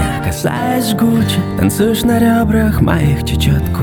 [0.00, 3.82] Меня касаясь жгуче, танцуешь на ребрах моих чечетку.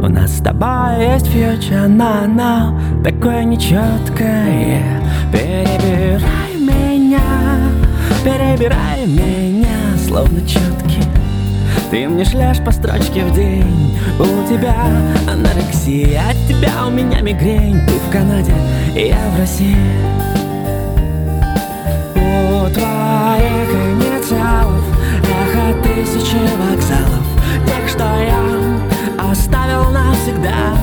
[0.00, 4.82] У нас с тобой есть фьючер, но оно такое нечеткое
[5.32, 7.20] Перебирай меня,
[8.24, 11.02] перебирай меня, словно четки
[11.90, 14.76] Ты мне шлешь по строчке в день У тебя
[15.28, 17.80] анорексия, от тебя у меня мигрень.
[17.86, 18.54] Ты в Канаде,
[18.94, 19.76] я в России.
[22.14, 23.97] У твоих
[25.98, 27.26] тысячи вокзалов.
[27.66, 30.76] Тех, что я оставил навсегда.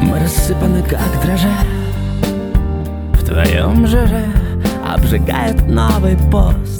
[0.00, 1.48] Мы рассыпаны как дрожжи.
[3.12, 4.24] В твоем жире
[4.84, 6.79] Обжигает новый пост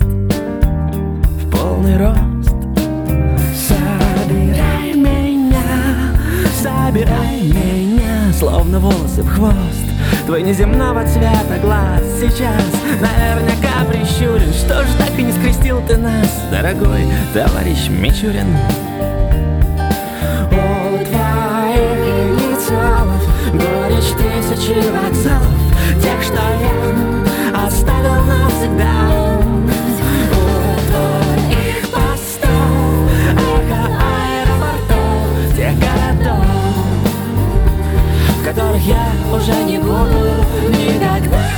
[9.40, 9.86] хвост
[10.26, 12.02] Твой неземного цвета глаз.
[12.20, 12.64] Сейчас
[13.00, 14.52] наверняка прищурен.
[14.52, 18.56] Что ж так и не скрестил ты нас Дорогой товарищ Мичурин.
[20.50, 23.22] У твоих инициалов
[23.52, 25.56] Горечь тысячи вокзалов.
[26.02, 29.29] Тех, что я оставил навсегда
[38.90, 40.20] я уже не буду
[40.68, 41.50] никогда.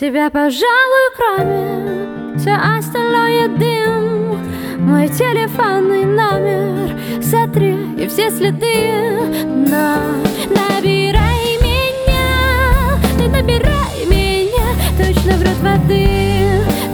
[0.00, 4.38] Тебя, пожалуй, кроме Все остальное дым.
[4.78, 8.92] Мой телефонный номер Сотри и все следы
[9.68, 10.27] Но
[10.58, 14.68] набирай меня Ты набирай меня
[14.98, 16.08] Точно в рот воды.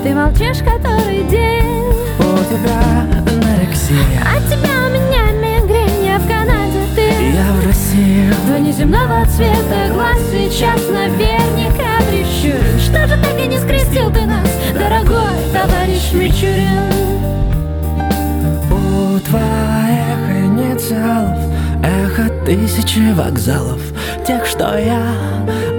[0.03, 1.85] Ты молчишь который день.
[2.19, 3.97] У тебя анорексия.
[4.21, 7.09] От тебя у меня мигрень Я в Канаде, ты.
[7.35, 8.31] Я в России.
[8.47, 12.79] До неземного цвета глаз сейчас наверняка прищурен.
[12.79, 16.93] Что же так и не скрестил ты нас, дорогой товарищ Мичурин?
[18.71, 21.54] У твоих инициалов
[21.85, 23.81] Эхо тысячи вокзалов
[24.27, 25.03] Тех, что я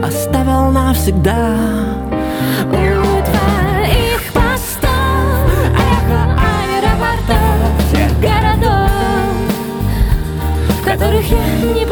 [0.04, 1.56] оставил навсегда.
[2.70, 2.74] У
[3.26, 8.92] твоих постов Эхо аэропортов городов
[10.80, 11.85] В которых я не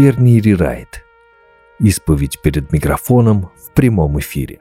[0.00, 1.04] Вечерний рерайт.
[1.78, 4.60] Исповедь перед микрофоном в прямом эфире.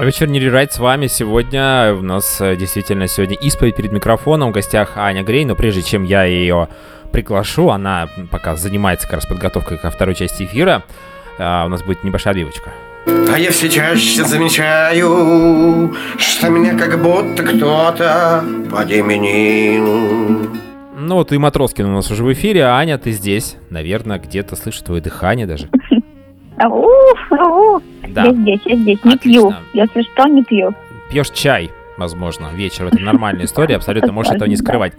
[0.00, 1.92] Вечерний рерайт с вами сегодня.
[1.92, 4.50] У нас э, действительно сегодня исповедь перед микрофоном.
[4.50, 5.44] В гостях Аня Грей.
[5.44, 6.68] Но прежде чем я ее
[7.10, 10.84] приглашу, она пока занимается как раз подготовкой ко второй части эфира.
[11.40, 12.70] а, У нас будет небольшая отбивочка.
[13.06, 20.60] А я все чаще замечаю, что меня как будто кто-то подеменил.
[21.02, 23.56] Ну вот и Матроскин у нас уже в эфире, а Аня, ты здесь.
[23.70, 25.68] Наверное, где-то слышу твое дыхание даже.
[28.06, 28.24] Да.
[28.24, 29.54] Я здесь, я здесь, не пью.
[29.72, 30.74] Если что, не пью.
[31.10, 32.86] Пьешь чай, возможно, вечер.
[32.86, 34.92] Это нормальная история, абсолютно можешь этого не скрывать.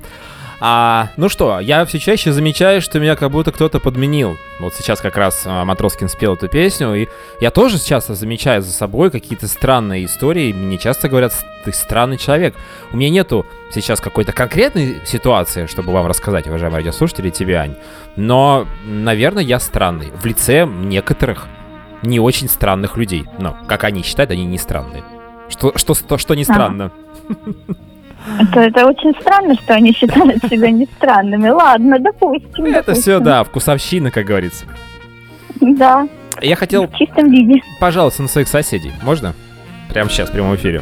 [0.63, 4.37] А, ну что, я все чаще замечаю, что меня как будто кто-то подменил.
[4.59, 7.07] Вот сейчас как раз а, Матроскин спел эту песню, и
[7.39, 10.53] я тоже часто замечаю за собой какие-то странные истории.
[10.53, 11.33] Мне часто говорят,
[11.65, 12.53] ты странный человек.
[12.91, 17.75] У меня нету сейчас какой-то конкретной ситуации, чтобы вам рассказать, уважаемые радиослушатели, тебе, Ань.
[18.15, 20.11] Но, наверное, я странный.
[20.11, 21.47] В лице некоторых
[22.03, 23.25] не очень странных людей.
[23.39, 25.03] Но, как они считают, они не странные.
[25.49, 26.91] Что, что, что, что не Ага.
[28.39, 31.49] Это, это очень странно, что они считают себя не странными.
[31.49, 32.65] Ладно, допустим.
[32.65, 33.01] Это допустим.
[33.01, 34.65] все, да, вкусовщина, как говорится.
[35.59, 36.07] Да,
[36.41, 37.61] Я хотел в чистом виде.
[37.79, 38.91] пожаловаться на своих соседей.
[39.03, 39.33] Можно?
[39.89, 40.81] Прямо сейчас, в прямом эфире.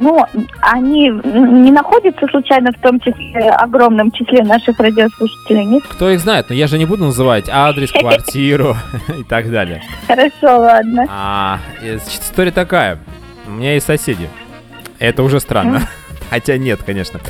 [0.00, 0.20] Ну,
[0.60, 5.84] они не находятся случайно в том числе, огромном числе наших радиослушателей, нет?
[5.88, 8.76] Кто их знает, но я же не буду называть адрес, квартиру
[9.18, 9.82] и так далее.
[10.08, 11.06] Хорошо, ладно.
[11.08, 12.98] А, э, история такая.
[13.46, 14.28] У меня есть соседи.
[15.04, 15.88] Это уже странно.
[16.30, 17.20] Хотя нет, конечно.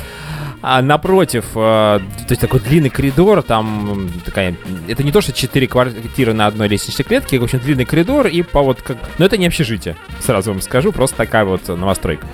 [0.61, 4.55] А напротив, э, то есть такой длинный коридор, там такая...
[4.87, 8.41] Это не то, что четыре квартиры на одной лестничной клетке, в общем, длинный коридор и
[8.41, 8.97] по вот как...
[9.19, 12.25] Но это не общежитие, сразу вам скажу, просто такая вот новостройка.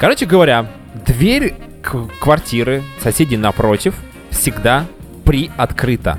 [0.00, 0.70] Короче говоря,
[1.06, 1.56] дверь
[2.20, 3.94] квартиры соседей напротив
[4.30, 4.86] всегда
[5.24, 6.18] приоткрыта.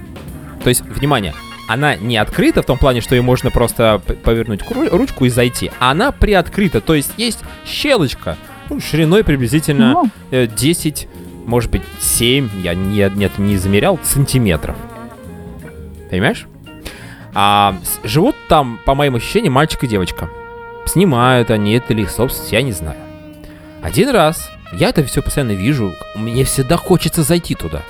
[0.63, 1.33] То есть, внимание,
[1.67, 5.71] она не открыта в том плане, что ее можно просто повернуть ручку и зайти.
[5.79, 8.37] А она приоткрыта, то есть есть щелочка
[8.69, 11.07] ну, шириной приблизительно Ну, э, 10,
[11.45, 14.75] может быть 7, я не, нет, не замерял, сантиметров.
[16.09, 16.47] Понимаешь?
[17.33, 20.29] А, живут там, по моим ощущениям, мальчик и девочка.
[20.85, 22.97] Снимают они это или их собственность, я не знаю.
[23.81, 27.83] Один раз, я это все постоянно вижу, мне всегда хочется зайти туда.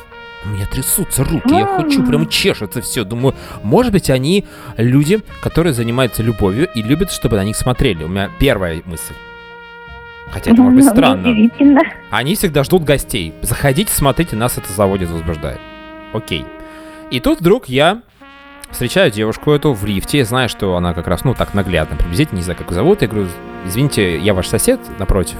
[0.46, 3.04] У меня трясутся руки, я хочу, прям чешется все.
[3.04, 4.46] Думаю, может быть, они
[4.78, 8.04] люди, которые занимаются любовью и любят, чтобы на них смотрели.
[8.04, 9.14] У меня первая мысль.
[10.32, 11.50] Хотя это может быть странно.
[12.12, 13.34] Они всегда ждут гостей.
[13.42, 15.60] Заходите, смотрите, нас это заводит, возбуждает.
[16.14, 16.46] Окей.
[17.12, 18.02] И тут вдруг я
[18.70, 20.20] встречаю девушку эту в лифте.
[20.20, 23.02] Я знаю, что она как раз, ну, так наглядно, приблизительно, не знаю, как ее зовут.
[23.02, 23.28] Я говорю,
[23.66, 25.38] извините, я ваш сосед напротив.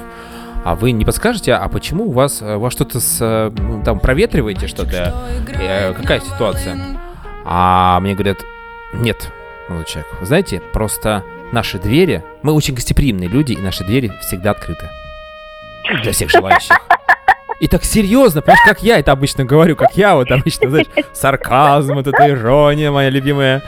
[0.64, 3.82] А вы не подскажете, а почему у вас, э, у вас что-то с, э, ну,
[3.82, 5.14] там, проветриваете что-то?
[5.58, 6.78] Э, какая ситуация?
[7.46, 8.44] А мне говорят,
[8.92, 9.32] нет,
[9.68, 14.52] молодой человек, вы знаете, просто наши двери, мы очень гостеприимные люди, и наши двери всегда
[14.52, 14.88] открыты.
[16.02, 16.76] Для всех желающих.
[17.60, 21.94] И так серьезно, понимаешь, как я это обычно говорю, как я вот обычно, знаешь, сарказм,
[21.94, 23.62] вот эта ирония моя любимая.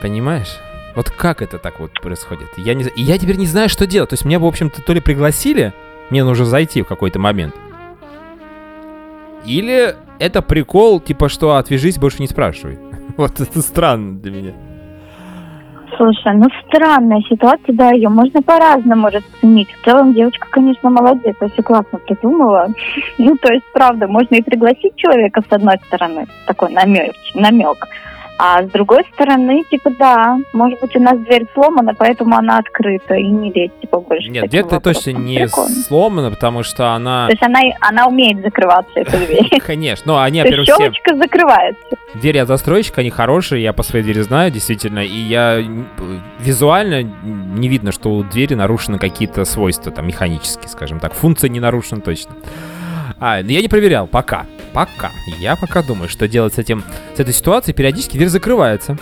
[0.00, 0.58] Понимаешь?
[0.94, 2.48] Вот как это так вот происходит?
[2.56, 4.10] Я не, и я теперь не знаю, что делать.
[4.10, 5.72] То есть меня, в общем-то, то ли пригласили,
[6.10, 7.54] мне нужно зайти в какой-то момент.
[9.44, 12.78] Или это прикол, типа, что отвяжись, больше не спрашивай.
[13.18, 14.54] Вот это странно для меня.
[15.96, 19.68] Слушай, ну странная ситуация, да, ее можно по-разному расценить.
[19.72, 22.68] В целом девочка, конечно, молодец, все классно придумала.
[23.18, 27.86] Ну, то есть, правда, можно и пригласить человека с одной стороны, такой намек, намек.
[28.44, 33.14] А с другой стороны, типа, да, может быть, у нас дверь сломана, поэтому она открыта,
[33.14, 34.30] и не лезть, типа, больше.
[34.30, 35.68] Нет, где-то точно не Прикольно.
[35.76, 37.26] сломано, потому что она...
[37.28, 39.60] То есть она, она умеет закрываться, эта дверь.
[39.64, 41.84] Конечно, ну они, во-первых, все щелочка закрывается.
[42.14, 45.86] двери от застройщика, они хорошие, я по своей двери знаю, действительно, и я м,
[46.40, 51.12] визуально не видно, что у двери нарушены какие-то свойства, там, механические, скажем так.
[51.14, 52.34] Функция не нарушена точно.
[53.20, 54.46] А, я не проверял, пока.
[54.72, 55.10] Пока.
[55.38, 56.82] Я пока думаю, что делать с этим,
[57.14, 57.74] с этой ситуацией.
[57.74, 58.98] Периодически дверь закрывается.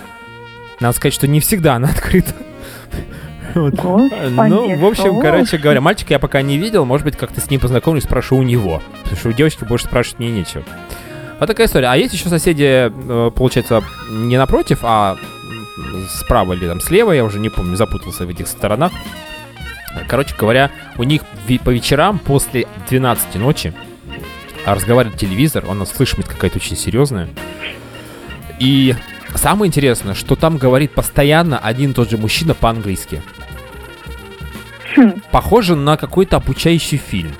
[0.81, 2.33] Надо сказать, что не всегда она открыта.
[3.55, 3.75] Вот.
[3.83, 6.85] Ну, в общем, короче говоря, мальчика я пока не видел.
[6.85, 8.83] Может быть, как-то с ним познакомлюсь, спрошу у него.
[9.03, 10.63] Потому что у девочки больше спрашивать мне нечего.
[11.39, 11.89] Вот такая история.
[11.89, 15.17] А есть еще соседи, э, получается, не напротив, а
[16.09, 18.93] справа или там слева, я уже не помню, запутался в этих сторонах.
[20.07, 21.23] Короче говоря, у них
[21.65, 23.73] по вечерам после 12 ночи
[24.67, 27.29] разговаривает телевизор, он нас слышит какая-то очень серьезная.
[28.59, 28.95] И
[29.35, 33.23] самое интересное, что там говорит постоянно один и тот же мужчина по-английски.
[34.97, 35.23] Хм.
[35.31, 37.33] Похоже на какой-то обучающий фильм.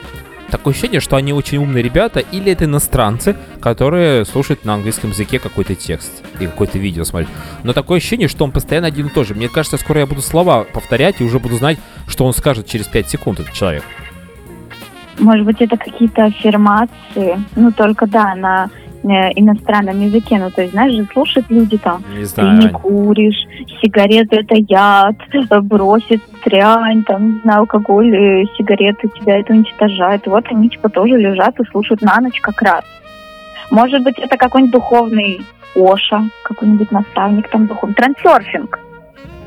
[0.51, 5.39] Такое ощущение, что они очень умные ребята, или это иностранцы, которые слушают на английском языке
[5.39, 6.11] какой-то текст
[6.41, 7.29] и какое-то видео смотрят.
[7.63, 9.35] Но такое ощущение, что он постоянно один и тот же.
[9.35, 12.87] Мне кажется, скоро я буду слова повторять и уже буду знать, что он скажет через
[12.87, 13.85] 5 секунд, этот человек.
[15.21, 18.71] Может быть, это какие-то аффирмации, ну, только, да, на
[19.03, 20.39] э, иностранном языке.
[20.39, 23.47] Ну, то есть, знаешь, же слушают люди там, Не ты не куришь,
[23.83, 30.27] сигареты это яд, э, бросит дрянь, там, не знаю, алкоголь, э, сигареты тебя это уничтожают.
[30.27, 32.85] И вот они типа тоже лежат и слушают на ночь как раз.
[33.71, 35.41] Может быть, это какой-нибудь духовный
[35.77, 37.95] Оша, какой-нибудь наставник там духовный.
[37.95, 38.79] Трансерфинг.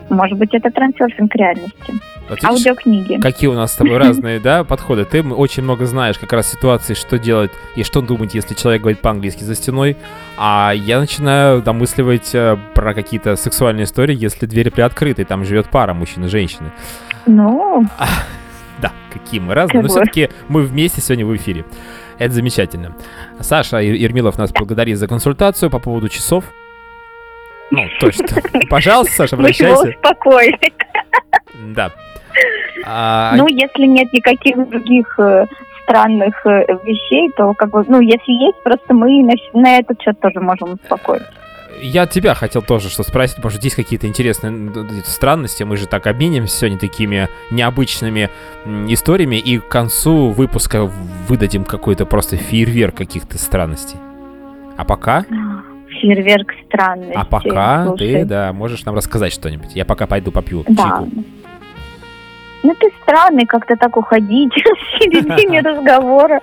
[0.10, 1.94] Может быть, это трансерфинг реальности.
[2.42, 3.20] Вот видишь, Аудиокниги.
[3.20, 5.06] Какие у нас с тобой разные, да, подходы.
[5.06, 9.02] Ты очень много знаешь как раз ситуации, что делать и что думать, если человек говорит
[9.02, 9.98] по-английски за стеной.
[10.38, 15.70] А я начинаю домысливать э, про какие-то сексуальные истории, если двери приоткрыты, и там живет
[15.70, 16.72] пара мужчины и женщины.
[17.26, 17.86] Ну,
[18.82, 21.64] Да, какие мы разные, но все-таки мы вместе сегодня в эфире.
[22.18, 22.96] Это замечательно.
[23.40, 26.44] Саша Ер- Ермилов нас благодарит за консультацию по поводу часов.
[27.72, 28.28] Ну, точно.
[28.70, 29.98] Пожалуйста, Саша, мы его обращайся.
[29.98, 30.60] успокоили.
[31.74, 31.92] Да.
[32.86, 35.46] А, Ну, если нет никаких других э,
[35.84, 40.20] странных э, вещей, то как бы, ну, если есть, просто мы на, на этот счет
[40.20, 41.24] тоже можем успокоить.
[41.82, 44.72] Я тебя хотел тоже что спросить, может, есть какие-то интересные
[45.06, 48.30] странности, мы же так обменимся сегодня такими необычными
[48.88, 50.90] историями, и к концу выпуска
[51.28, 53.98] выдадим какой-то просто фейерверк каких-то странностей.
[54.78, 55.26] А пока,
[56.02, 57.14] Фейерверк странностей.
[57.16, 58.14] а пока слушай.
[58.14, 59.76] ты, да, можешь нам рассказать что-нибудь.
[59.76, 60.84] Я пока пойду попью Да.
[60.84, 61.10] чайку.
[62.64, 66.42] Ну, ты странный как-то так уходить в середине разговора.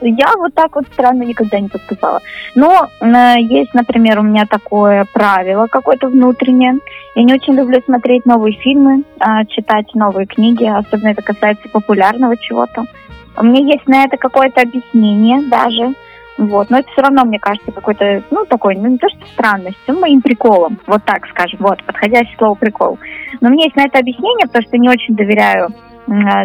[0.00, 2.20] Я вот так вот странно никогда не поступала.
[2.54, 6.74] Но э, есть, например, у меня такое правило какое-то внутреннее.
[7.14, 12.36] Я не очень люблю смотреть новые фильмы, а, читать новые книги, особенно это касается популярного
[12.36, 12.84] чего-то.
[13.38, 15.94] У меня есть на это какое-то объяснение даже.
[16.38, 19.98] Вот, но это все равно, мне кажется, какой-то, ну, такой, ну, не то что странностью,
[19.98, 22.98] моим приколом, вот так скажем, вот, подходящее слово прикол.
[23.40, 25.68] Но у меня есть на это объяснение, потому что не очень доверяю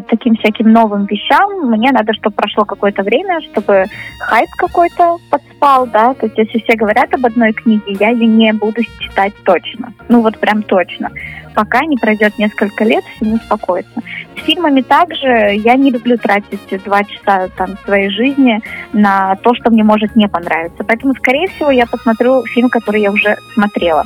[0.08, 1.70] таким всяким новым вещам.
[1.70, 3.86] Мне надо, чтобы прошло какое-то время, чтобы
[4.20, 6.14] хайп какой-то подспал, да.
[6.16, 9.94] То есть, если все говорят об одной книге, я ее не буду читать точно.
[10.10, 11.10] Ну, вот прям точно.
[11.54, 14.02] Пока не пройдет несколько лет, все не успокоится.
[14.38, 18.62] С фильмами также я не люблю тратить два часа там своей жизни
[18.94, 20.84] на то, что мне может не понравиться.
[20.84, 24.06] Поэтому, скорее всего, я посмотрю фильм, который я уже смотрела.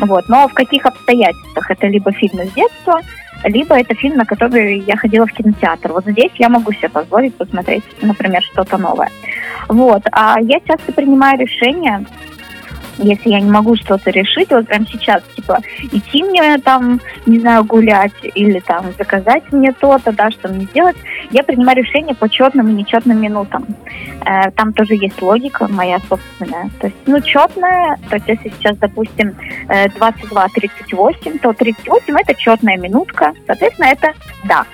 [0.00, 0.28] Вот.
[0.28, 1.70] Но в каких обстоятельствах?
[1.70, 3.00] Это либо фильм из детства,
[3.44, 5.92] либо это фильм, на который я ходила в кинотеатр.
[5.92, 9.10] Вот здесь я могу себе позволить посмотреть, например, что-то новое.
[9.68, 10.02] Вот.
[10.12, 12.04] А я часто принимаю решение,
[12.98, 15.58] если я не могу что-то решить, вот прям сейчас, типа,
[15.92, 20.96] идти мне там, не знаю, гулять или там заказать мне то-то, да, что мне делать,
[21.30, 23.66] я принимаю решение по четным и нечетным минутам.
[24.24, 26.70] Э, Там тоже есть логика моя собственная.
[26.80, 29.34] То есть, ну, четная, то есть если сейчас, допустим,
[29.68, 34.12] э, 22.38, то 38 это четная минутка, соответственно, это
[34.44, 34.64] да.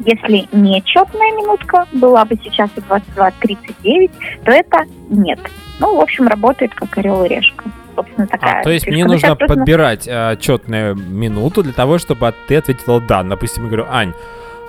[0.00, 4.10] Если нечетная минутка была бы сейчас и 22.39,
[4.44, 5.40] то это нет.
[5.80, 7.64] Ну, в общем, работает как орел и решка.
[7.96, 8.94] Собственно, такая А, то есть фишка.
[8.94, 13.22] мне Ну, нужно сейчас просто- подбирать э, четную минуту для того, чтобы ты ответила да.
[13.24, 14.12] Допустим, я говорю, Ань,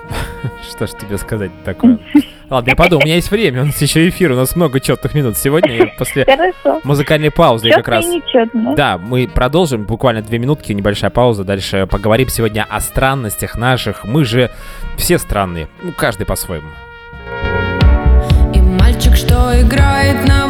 [0.68, 1.98] что ж тебе сказать такое?
[2.50, 5.14] Ладно, я подумаю, у меня есть время, у нас еще эфир, у нас много четных
[5.14, 6.80] минут сегодня, и после Хорошо.
[6.82, 8.04] музыкальной паузы как раз...
[8.76, 14.04] Да, мы продолжим, буквально две минутки, небольшая пауза, дальше поговорим сегодня о странностях наших.
[14.04, 14.50] Мы же
[14.96, 16.70] все странные, ну, каждый по-своему.
[18.52, 20.48] И мальчик, что играет на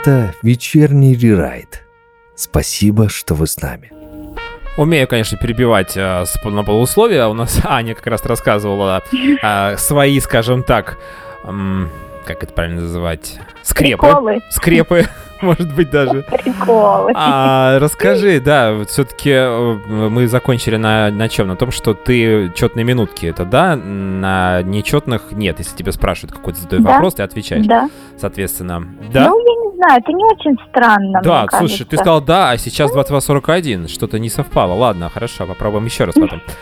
[0.00, 1.82] Это вечерний рерайт.
[2.36, 3.90] Спасибо, что вы с нами.
[4.76, 7.26] Умею, конечно, перебивать э, на полусловие.
[7.26, 10.98] У нас Аня как раз рассказывала э, свои, скажем так,
[11.42, 11.90] м,
[12.28, 13.38] как это правильно называть?
[13.62, 14.06] Скрепы.
[14.06, 14.40] Приколы.
[14.50, 15.04] Скрепы,
[15.42, 16.22] может быть, даже.
[16.22, 17.12] Приколы.
[17.16, 19.34] А, расскажи, да, вот все-таки
[19.88, 21.48] мы закончили на, на чем?
[21.48, 23.74] На том, что ты четные минутки, это да?
[23.76, 25.58] На нечетных нет.
[25.58, 26.92] Если тебя спрашивают какой-то задают Да.
[26.92, 27.88] вопрос, ты отвечаешь, Да.
[28.18, 28.84] соответственно.
[29.12, 29.28] Да?
[29.28, 31.96] Ну, я не знаю, это не очень странно, да, слушай, ты кажется.
[31.96, 33.88] сказал да, а сейчас 22.41.
[33.88, 34.74] Что-то не совпало.
[34.74, 36.42] Ладно, хорошо, попробуем еще раз потом.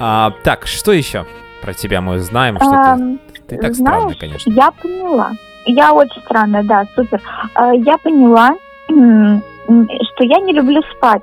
[0.00, 1.26] А, так, что еще
[1.60, 2.54] про тебя мы знаем?
[2.58, 4.50] Что ты, Ам, ты так знаешь, странно, конечно.
[4.50, 5.30] Я поняла.
[5.64, 7.20] Я очень странная, да, супер.
[7.54, 8.50] А, Я поняла,
[8.88, 11.22] что я не люблю спать.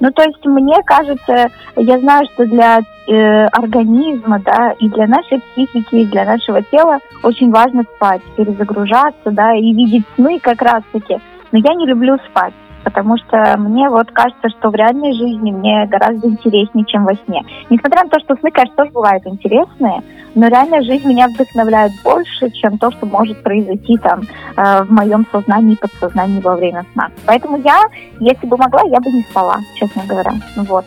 [0.00, 5.40] Ну, то есть мне кажется, я знаю, что для э, организма, да, и для нашей
[5.40, 11.18] психики, и для нашего тела очень важно спать, перезагружаться, да, и видеть сны как раз-таки.
[11.52, 12.52] Но я не люблю спать,
[12.84, 17.42] потому что мне вот кажется, что в реальной жизни мне гораздо интереснее, чем во сне.
[17.70, 20.02] Несмотря на то, что сны, конечно, тоже бывают интересные,
[20.34, 24.22] но реальная жизнь меня вдохновляет больше, чем то, что может произойти там
[24.56, 27.10] э, в моем сознании и подсознании во время сна.
[27.26, 27.82] Поэтому я,
[28.18, 30.32] если бы могла, я бы не спала, честно говоря.
[30.56, 30.86] Вот.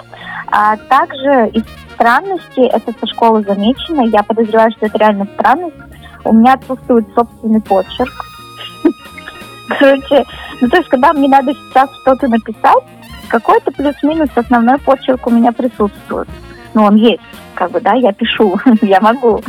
[0.52, 5.76] А также из странностей, это со школы замечено, я подозреваю, что это реально странность,
[6.24, 8.35] у меня отсутствует собственный почерк.
[9.68, 10.26] Короче,
[10.62, 12.84] ну то есть, когда мне надо сейчас что-то написать,
[13.28, 16.28] какой-то плюс-минус основной почерк у меня присутствует.
[16.74, 17.22] Ну, он есть,
[17.54, 19.42] как бы, да, я пишу, я могу.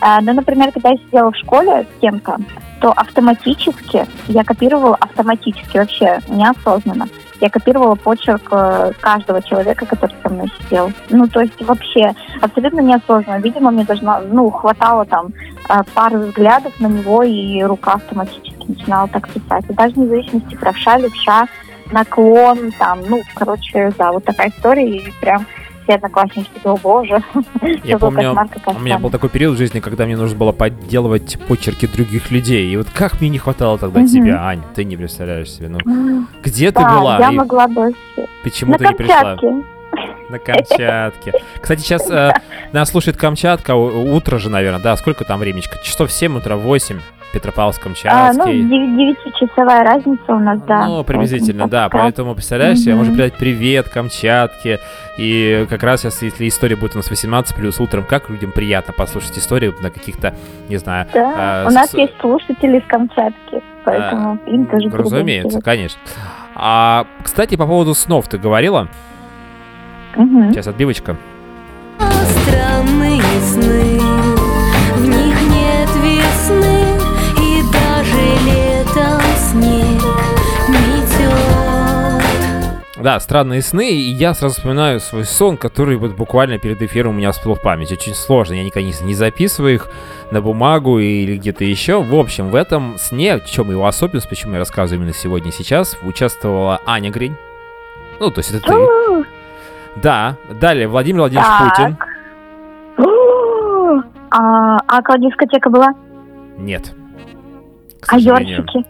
[0.00, 2.38] А, но, например, когда я сидела в школе с кем-то,
[2.80, 7.08] то автоматически, я копировала автоматически, вообще неосознанно,
[7.40, 10.92] я копировала почерк э, каждого человека, который со мной сидел.
[11.10, 13.40] Ну, то есть вообще абсолютно неосознанно.
[13.40, 15.32] Видимо, мне должно, ну, хватало там
[15.68, 19.64] э, пары взглядов на него, и рука автоматически начинала так писать.
[19.68, 21.46] И даже вне зависимости правша, левша,
[21.92, 25.46] наклон, там, ну, короче, да, вот такая история, и прям
[25.86, 27.22] все одноклассники о боже,
[27.84, 29.12] Я помню, у меня был странность».
[29.12, 32.72] такой период в жизни, когда мне нужно было подделывать почерки других людей.
[32.72, 35.68] И вот как мне не хватало тогда тебя, Ань, ты не представляешь себе.
[35.68, 37.18] Ну, где ты была?
[37.18, 37.92] я могла бы
[38.42, 39.36] почему ты не пришла?
[40.28, 41.32] На Камчатке.
[41.60, 42.32] Кстати, сейчас э,
[42.72, 44.96] нас слушает Камчатка, утро же, наверное, да?
[44.96, 45.78] Сколько там времечко?
[45.84, 46.98] Часов 7 утра, 8,
[48.04, 50.86] А, ну, девятичасовая разница у нас, да.
[50.86, 51.88] Ну, приблизительно, да.
[51.88, 53.18] Поэтому, представляешь, я можно Мгм.
[53.22, 54.78] передать привет Камчатке.
[55.18, 58.92] И как раз сейчас, если история будет у нас 18 плюс утром, как людям приятно
[58.92, 60.34] послушать историю на каких-то,
[60.68, 65.60] не знаю, Да, а, у нас с- есть слушатели из Камчатки, поэтому им тоже разумеется,
[65.60, 66.00] конечно.
[66.54, 68.88] А, кстати, по поводу снов ты говорила?
[70.16, 70.52] Мгм.
[70.52, 71.16] Сейчас отбивочка.
[71.98, 73.85] Странные сны,
[83.06, 87.18] Да, странные сны, и я сразу вспоминаю свой сон, который вот буквально перед эфиром у
[87.18, 87.92] меня всплыл в память.
[87.92, 89.88] Очень сложно, я никогда не, не записываю их
[90.32, 92.02] на бумагу или где-то еще.
[92.02, 95.52] В общем, в этом сне, в чем его особенность, почему я рассказываю именно сегодня и
[95.52, 97.36] сейчас, участвовала Аня Грень.
[98.18, 98.74] Ну, то есть это ты.
[100.02, 101.76] Да, далее Владимир Владимирович Так.
[101.76, 101.96] Путин.
[104.32, 105.94] А, а дискотека была?
[106.58, 106.92] Нет.
[108.08, 108.84] А ёршики?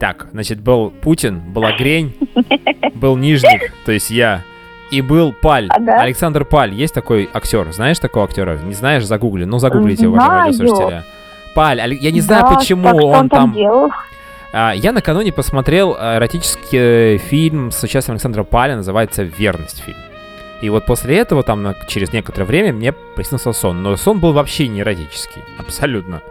[0.00, 2.16] Так, значит, был Путин, была Грень,
[2.94, 4.42] был Нижник, то есть я,
[4.90, 5.68] и был Паль.
[5.68, 6.00] Ага.
[6.00, 8.58] Александр Паль, есть такой актер, знаешь такого актера?
[8.58, 9.44] Не знаешь, загугли.
[9.44, 10.46] Ну, загуглите его, Знаю.
[10.46, 11.04] радиослушателя.
[11.54, 13.52] Паль, я не знаю, Да, почему так что он там...
[13.52, 13.90] делал?
[14.52, 19.98] А, я накануне посмотрел а, эротический э, фильм с участием Александра Паля, называется «Верность» фильм.
[20.60, 23.82] И вот после этого, там, через некоторое время, мне приснился сон.
[23.82, 25.42] Но сон был вообще не эротический.
[25.58, 26.22] Абсолютно.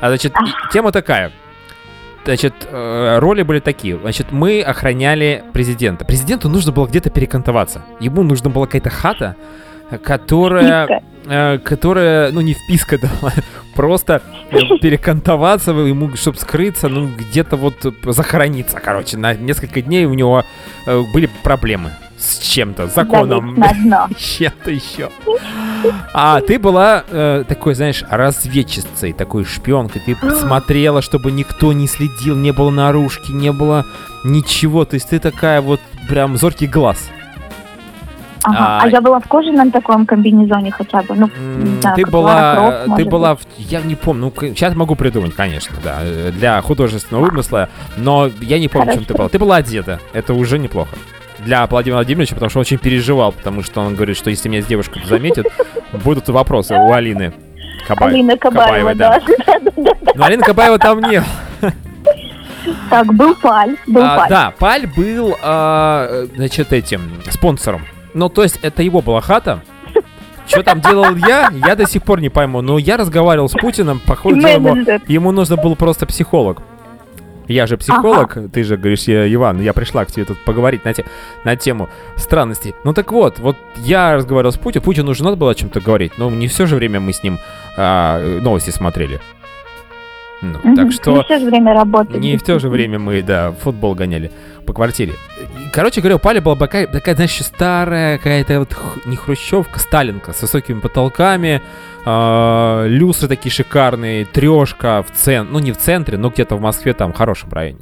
[0.00, 0.32] А, значит,
[0.72, 1.32] тема такая.
[2.30, 3.98] Значит, э, роли были такие.
[3.98, 6.04] Значит, мы охраняли президента.
[6.04, 7.82] Президенту нужно было где-то перекантоваться.
[7.98, 9.34] Ему нужна была какая-то хата,
[10.04, 13.32] которая э, которая, ну, не вписка дала,
[13.74, 14.22] просто
[14.52, 19.16] э, перекантоваться ему, чтобы скрыться, ну, где-то вот э, захорониться, короче.
[19.16, 20.44] На несколько дней у него
[20.86, 21.90] э, были проблемы
[22.20, 24.08] с чем-то, законом, на дно.
[24.18, 25.08] чем-то еще.
[26.12, 30.02] А ты была э, такой, знаешь, разведчицей, такой шпионкой.
[30.04, 33.86] Ты смотрела, чтобы никто не следил, не было наружки, не было
[34.24, 34.84] ничего.
[34.84, 37.08] То есть ты такая вот прям зоркий глаз.
[38.42, 38.56] Ага.
[38.58, 41.14] А, А я была в кожаном таком комбинезоне хотя бы.
[41.14, 44.74] Ну, не знаю, ты была, э, ты может была, в- я не помню, ну, сейчас
[44.74, 47.68] могу придумать, конечно, да, э, для художественного вымысла,
[47.98, 49.18] но я не помню, чем ты Хорошо.
[49.18, 49.28] была.
[49.28, 50.96] Ты была одета, это уже неплохо.
[51.44, 54.62] Для Владимира Владимировича, потому что он очень переживал, потому что он говорит, что если меня
[54.62, 55.46] с девушкой заметят,
[56.04, 57.32] будут вопросы у Алины
[57.86, 58.20] Кабаевой.
[58.20, 59.20] Алина Кабаева, да.
[59.20, 59.34] да.
[59.46, 60.12] Да-да-да.
[60.14, 61.24] Но Алина Кабаева там нет.
[62.90, 64.28] Так, был Паль, был А, Паль.
[64.28, 67.86] да, Паль был, а, значит, этим спонсором.
[68.12, 69.62] Ну, то есть, это его была хата.
[70.46, 72.60] Что там делал я, я до сих пор не пойму.
[72.60, 74.76] Но я разговаривал с Путиным, по ходу дела, ему,
[75.06, 76.60] ему нужно был просто психолог.
[77.50, 80.94] Я же психолог, ты же говоришь, я, Иван, я пришла к тебе тут поговорить на,
[80.94, 81.04] те-
[81.44, 82.74] на тему странностей.
[82.84, 86.12] Ну так вот, вот я разговаривал с Путиным, Путину уже надо было о чем-то говорить,
[86.16, 87.38] но не все же время мы с ним
[87.76, 89.20] а, новости смотрели.
[90.42, 90.76] Ну, Мгм.
[90.76, 91.22] так Не что...
[91.24, 92.18] все же время работать.
[92.18, 94.30] Не в то же время мы, да, футбол гоняли
[94.66, 95.12] по квартире.
[95.72, 100.40] Короче говоря, у Пали была такая, такая знаешь, старая какая-то вот не хрущевка, сталинка с
[100.42, 101.60] высокими потолками,
[102.04, 106.92] а, люстры такие шикарные, трешка в центре, ну не в центре, но где-то в Москве,
[106.94, 107.78] там, в хорошем районе.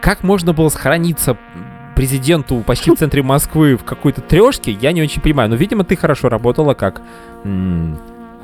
[0.00, 1.36] как можно было сохраниться
[1.96, 5.48] президенту почти в центре Москвы в какой-то трешке, я не очень понимаю.
[5.50, 7.02] Но, видимо, ты хорошо работала как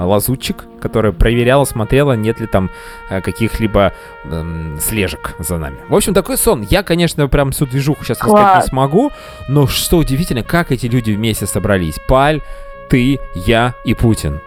[0.06, 2.70] лазутчик, которая проверяла, смотрела, нет ли там
[3.10, 3.92] э, каких-либо
[4.24, 5.78] эм, слежек за нами.
[5.88, 6.62] В общем, такой сон.
[6.62, 8.64] Я, конечно, прям всю движуху сейчас рассказать Класс.
[8.64, 9.10] не смогу,
[9.48, 11.98] но что удивительно, как эти люди вместе собрались.
[12.08, 12.40] Паль,
[12.88, 14.40] ты, я и Путин.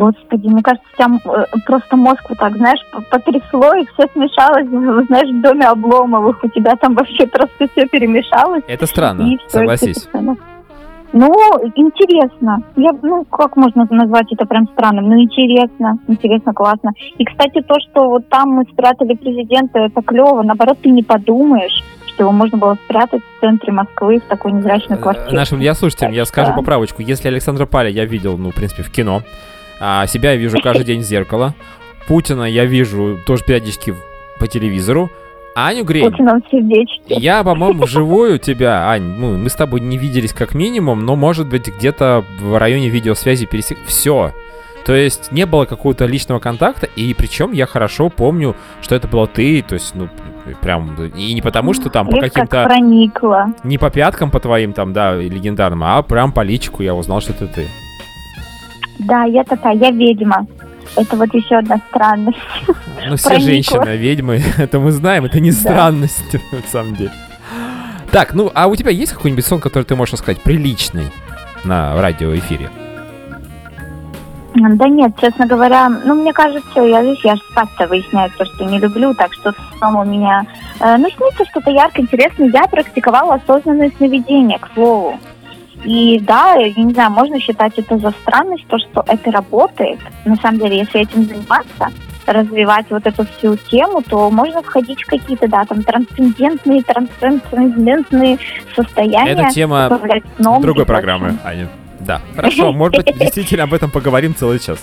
[0.00, 4.66] Господи, мне кажется, там э, просто мозг вот так, знаешь, потрясло, и все смешалось,
[5.08, 6.42] знаешь, в доме Обломовых.
[6.42, 8.62] У тебя там вообще просто все перемешалось.
[8.66, 9.88] Это странно, согласись.
[9.88, 10.36] естественно.
[11.12, 11.28] Ну,
[11.74, 12.62] интересно.
[12.76, 15.08] Я, ну, как можно назвать это прям странным?
[15.08, 16.92] Ну, интересно, интересно, классно.
[17.18, 20.42] И, кстати, то, что вот там мы спрятали президента, это клево.
[20.42, 24.96] Наоборот, ты не подумаешь, что его можно было спрятать в центре Москвы в такой невзрачной
[24.98, 25.36] Э, квартире.
[25.36, 27.02] Нашим я слушателям я скажу поправочку.
[27.02, 29.22] Если Александра Паля я видел, ну, в принципе, в кино,
[29.80, 31.54] а себя я вижу каждый день в зеркало,
[32.06, 33.94] Путина я вижу тоже периодически
[34.38, 35.10] по телевизору,
[35.54, 37.00] Аню Грень Путиным сердечки.
[37.08, 41.48] Я, по-моему, вживую тебя, Ань, ну, мы с тобой не виделись как минимум, но, может
[41.48, 43.78] быть, где-то в районе видеосвязи пересек...
[43.86, 44.32] Все.
[44.86, 49.26] То есть не было какого-то личного контакта, и причем я хорошо помню, что это была
[49.26, 50.08] ты, то есть, ну,
[50.62, 53.46] прям, и не потому, что там по Видишь, как каким-то, проникла.
[53.62, 57.32] не по пяткам по твоим там, да, легендарным, а прям по личику я узнал, что
[57.32, 57.66] это ты.
[59.00, 60.46] Да, я такая, я ведьма.
[61.00, 62.38] Это вот еще одна странность.
[63.08, 65.56] Ну, все женщины ведьмы, это мы знаем, это не Да.
[65.56, 67.12] странность, на самом деле.
[68.10, 71.06] Так, ну, а у тебя есть какой-нибудь сон, который ты можешь сказать приличный
[71.64, 72.68] на радиоэфире?
[74.54, 78.64] Да нет, честно говоря, ну, мне кажется, я, видишь, я же спать-то выясняю то, что
[78.64, 80.44] не люблю, так что сном у меня...
[80.80, 82.48] э, ну, снится что-то ярко, интересное.
[82.48, 85.18] Я практиковала осознанное сновидение, к слову.
[85.84, 89.98] И да, я не знаю, можно считать это за странность, то, что это работает.
[90.24, 91.88] На самом деле, если этим заниматься,
[92.26, 98.38] развивать вот эту всю тему, то можно входить в какие-то, да, там, трансцендентные, трансцендентные
[98.74, 99.32] состояния.
[99.32, 99.88] Это тема
[100.60, 101.68] другой программы, Аня.
[102.00, 104.78] Да, хорошо, может быть, действительно об этом поговорим целый час.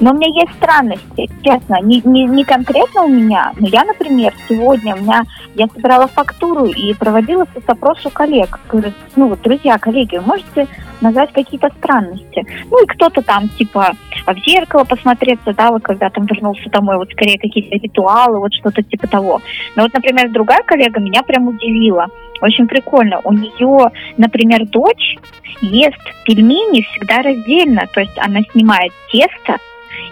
[0.00, 4.34] Но у меня есть странности, честно, не, не, не конкретно у меня, но я, например,
[4.48, 5.22] сегодня у меня,
[5.54, 8.60] я собирала фактуру и проводила соцопрос у коллег.
[8.68, 10.68] Говорю, ну вот, друзья, коллеги, можете
[11.00, 12.44] назвать какие-то странности?
[12.70, 13.92] Ну и кто-то там, типа,
[14.26, 18.82] в зеркало посмотреться, да, вот когда там вернулся домой, вот скорее какие-то ритуалы, вот что-то
[18.82, 19.40] типа того.
[19.76, 22.08] Но вот, например, другая коллега меня прям удивила.
[22.42, 23.20] Очень прикольно.
[23.24, 25.16] У нее, например, дочь
[25.62, 27.86] ест пельмени всегда раздельно.
[27.92, 29.56] То есть она снимает тесто,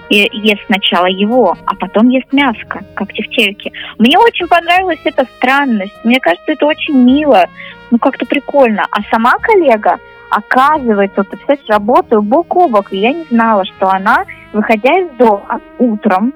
[0.09, 3.72] и ест сначала его, а потом ест мяско, как тефтельки.
[3.99, 5.95] Мне очень понравилась эта странность.
[6.05, 7.47] Мне кажется, это очень мило,
[7.90, 8.86] ну как-то прикольно.
[8.90, 9.99] А сама коллега,
[10.30, 15.11] оказывается, вот, представляешь, работаю бок о бок, и я не знала, что она, выходя из
[15.16, 16.32] дома утром,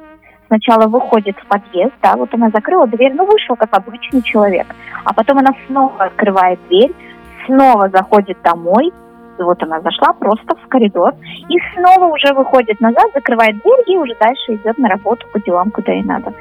[0.49, 4.67] сначала выходит в подъезд, да, вот она закрыла дверь, ну вышла как обычный человек,
[5.05, 6.93] а потом она снова открывает дверь,
[7.47, 8.93] снова заходит домой,
[9.39, 11.15] и вот она зашла просто в коридор
[11.49, 15.71] и снова уже выходит назад, закрывает дверь и уже дальше идет на работу по делам,
[15.71, 16.33] куда ей надо.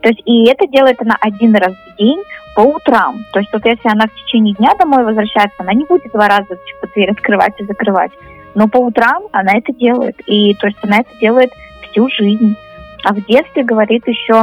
[0.00, 2.22] То есть и это делает она один раз в день
[2.54, 3.16] по утрам.
[3.32, 6.48] То есть вот если она в течение дня домой возвращается, она не будет два раза
[6.48, 8.12] типа, дверь открывать и закрывать.
[8.54, 10.16] Но по утрам она это делает.
[10.26, 11.50] И то есть она это делает
[11.82, 12.56] всю жизнь.
[13.04, 14.42] А в детстве, говорит, еще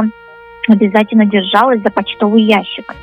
[0.68, 2.94] обязательно держалась за почтовый ящик.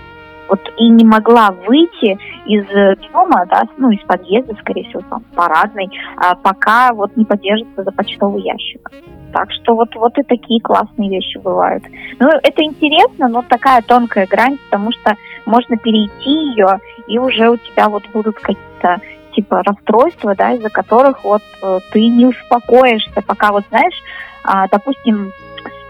[0.52, 5.24] Вот и не могла выйти из э, дома, да, ну, из подъезда, скорее всего, там,
[5.34, 8.92] парадной, а, пока вот не подержится за почтовый ящик.
[9.32, 11.86] Так что вот, вот и такие классные вещи бывают.
[12.20, 17.56] Ну, это интересно, но такая тонкая грань, потому что можно перейти ее, и уже у
[17.56, 18.98] тебя вот будут какие-то
[19.34, 23.96] типа расстройства, да, из-за которых вот э, ты не успокоишься, пока вот, знаешь,
[24.44, 25.32] а, допустим,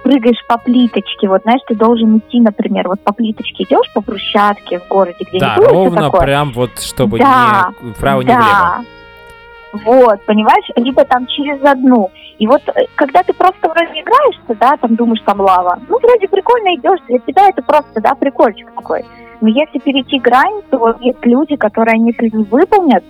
[0.04, 4.80] прыгаешь по плиточке, вот знаешь, ты должен идти, например, вот по плиточке идешь по брусчатке
[4.80, 6.22] в городе, где Да, не ровно, такое.
[6.22, 8.40] прям вот, чтобы Да, ни вправо, ни влево.
[8.42, 8.80] да.
[9.86, 12.12] Вот, понимаешь, либо там через одну.
[12.40, 16.28] И вот э, когда ты просто вроде играешься, да, там думаешь, там лава, ну, вроде
[16.28, 19.06] прикольно идешь, для тебя это просто, да, прикольчик такой.
[19.40, 23.04] Но если перейти грань, то вот есть люди, которые, если не выполнят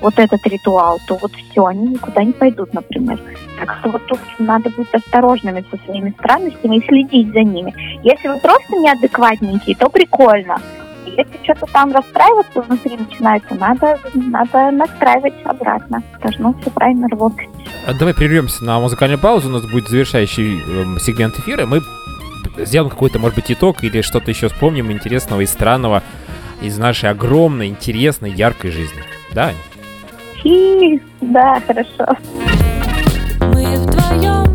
[0.00, 3.20] вот этот ритуал, то вот все, они никуда не пойдут, например.
[3.58, 7.74] Так что вот тут надо быть осторожными со своими странностями и следить за ними.
[8.02, 10.60] Если вы просто неадекватненькие, то прикольно.
[11.06, 16.02] Если что-то там расстраиваться внутри начинается, надо, надо настраивать обратно.
[16.22, 17.48] Должно все правильно работать.
[17.86, 19.48] А давай прервемся на музыкальную паузу.
[19.48, 21.66] У нас будет завершающий э, сегмент эфира.
[21.66, 21.80] Мы
[22.58, 26.02] сделаем какой-то, может быть, итог или что-то еще вспомним интересного и странного
[26.60, 29.02] из нашей огромной, интересной, яркой жизни.
[29.32, 29.52] Да?
[31.20, 32.06] Да, хорошо.
[33.40, 34.47] Мы вдвоем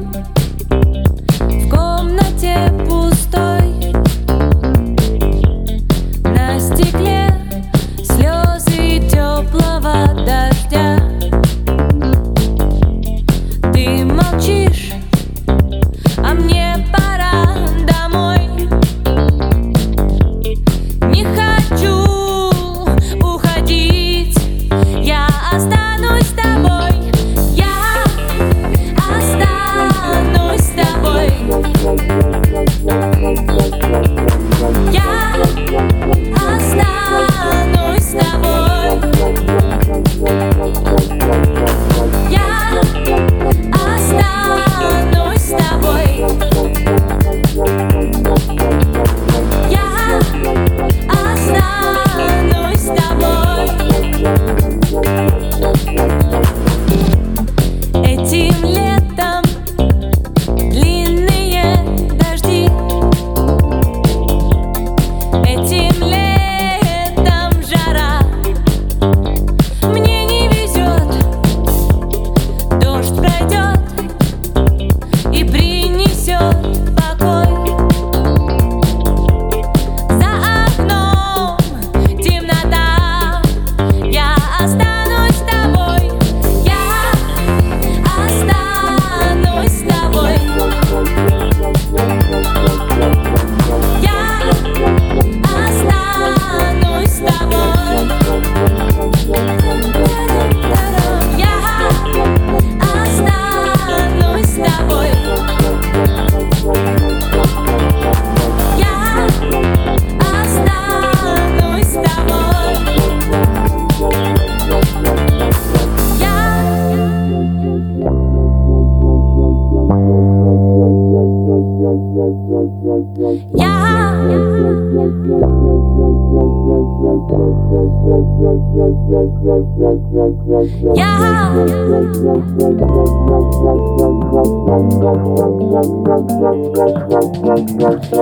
[130.95, 131.53] Yeah.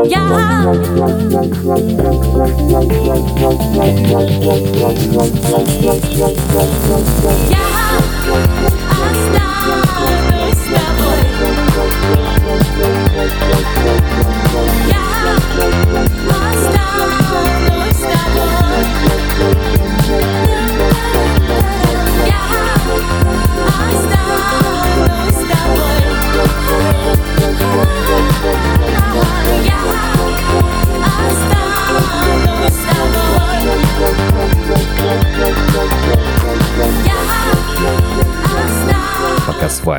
[0.07, 0.31] Yeah.
[7.49, 7.70] Yeah.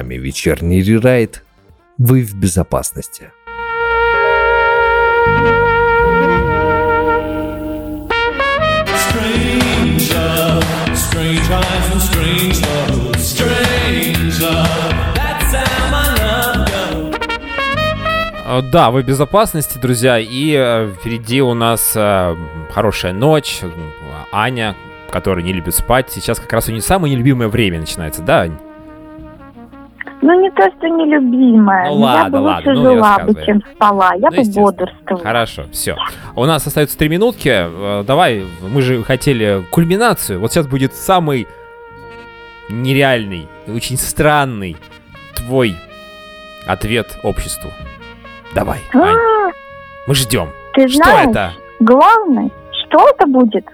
[0.03, 1.45] Вами вечерний рерайт,
[1.97, 3.31] вы в безопасности.
[18.45, 22.37] Э, Да, вы в безопасности, друзья, и э, впереди у нас э,
[22.73, 23.61] хорошая ночь.
[24.33, 24.75] Аня,
[25.13, 28.72] которая не любит спать, сейчас как раз у нее самое нелюбимое время начинается, да, Ань?
[30.23, 31.91] Ну, не то, что нелюбимая.
[31.91, 34.13] Ну но я ладно, бы ладно, лучше ну, жила бы, чем спала.
[34.15, 35.23] Я Ну, бы бодрствовала.
[35.25, 35.97] Хорошо, все.
[36.37, 37.49] У нас остается три минутки.
[37.53, 40.39] Э, Давай, мы же хотели кульминацию.
[40.41, 41.47] Вот сейчас будет самый
[42.69, 44.77] нереальный, очень странный
[45.35, 45.75] твой
[46.67, 47.71] ответ обществу.
[48.55, 49.51] Давай, Ань, А,
[50.07, 50.51] мы ждем.
[50.75, 51.53] Ты Что знаешь, это?
[51.81, 52.51] главное,
[52.87, 53.67] что это будет?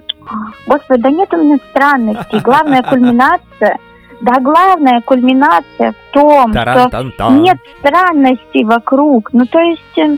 [0.67, 2.41] Господи, да нет у меня странностей.
[2.41, 3.79] Главная кульминация,
[4.21, 9.33] да главная кульминация в том, что нет странностей вокруг.
[9.33, 10.17] Ну, то есть, э,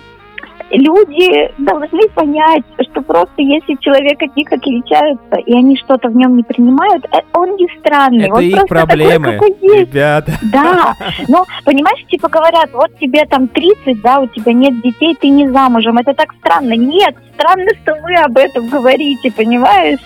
[0.71, 6.37] люди должны понять, что просто если человек от них отличается, и они что-то в нем
[6.37, 8.27] не принимают, э, он не странный.
[8.27, 9.93] Это он их проблемы, Такой, какой есть.
[9.93, 10.33] ребята.
[10.53, 10.95] Да,
[11.29, 15.49] но понимаешь, типа говорят, вот тебе там 30, да, у тебя нет детей, ты не
[15.49, 15.99] замужем.
[15.99, 16.75] Это так странно.
[16.75, 20.01] Нет, странно, что вы об этом говорите, понимаешь?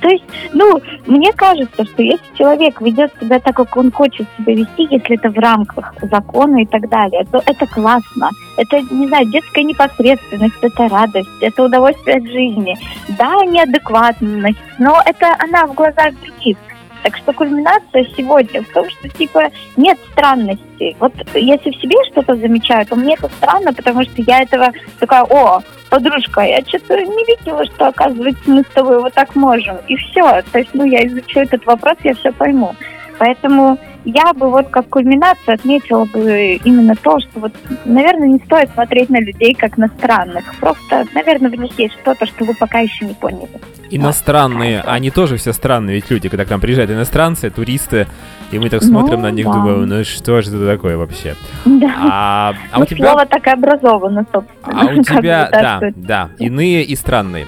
[0.00, 4.54] То есть, ну, мне кажется, что если человек ведет себя так, как он хочет себя
[4.54, 8.30] вести, если это в рамках закона и так далее, то это классно.
[8.56, 12.76] Это, не знаю, детская непосредственность, это радость, это удовольствие от жизни.
[13.18, 16.56] Да, неадекватность, но это она в глазах других.
[17.02, 20.96] Так что кульминация сегодня в том, что типа нет странностей.
[20.98, 25.22] Вот если в себе что-то замечаю, то мне это странно, потому что я этого такая,
[25.24, 29.76] о, подружка, я что-то не видела, что оказывается мы с тобой вот так можем.
[29.86, 30.42] И все.
[30.52, 32.74] То есть, ну, я изучу этот вопрос, я все пойму.
[33.18, 37.52] Поэтому я бы вот как кульминацию отметила бы именно то, что вот,
[37.84, 40.44] наверное, не стоит смотреть на людей как на странных.
[40.60, 43.48] Просто, наверное, в них есть что-то, что вы пока еще не поняли.
[43.90, 48.06] Иностранные, они тоже все странные ведь люди, когда к нам приезжают иностранцы, туристы,
[48.50, 49.52] и мы так Ну, смотрим на них, да.
[49.52, 51.34] думаем, ну что же это такое вообще?
[51.64, 51.94] Да.
[51.98, 53.10] А, а Ну, у тебя...
[53.10, 54.80] слово так и образовано, собственно.
[54.80, 57.46] А у тебя, да, да, иные и странные.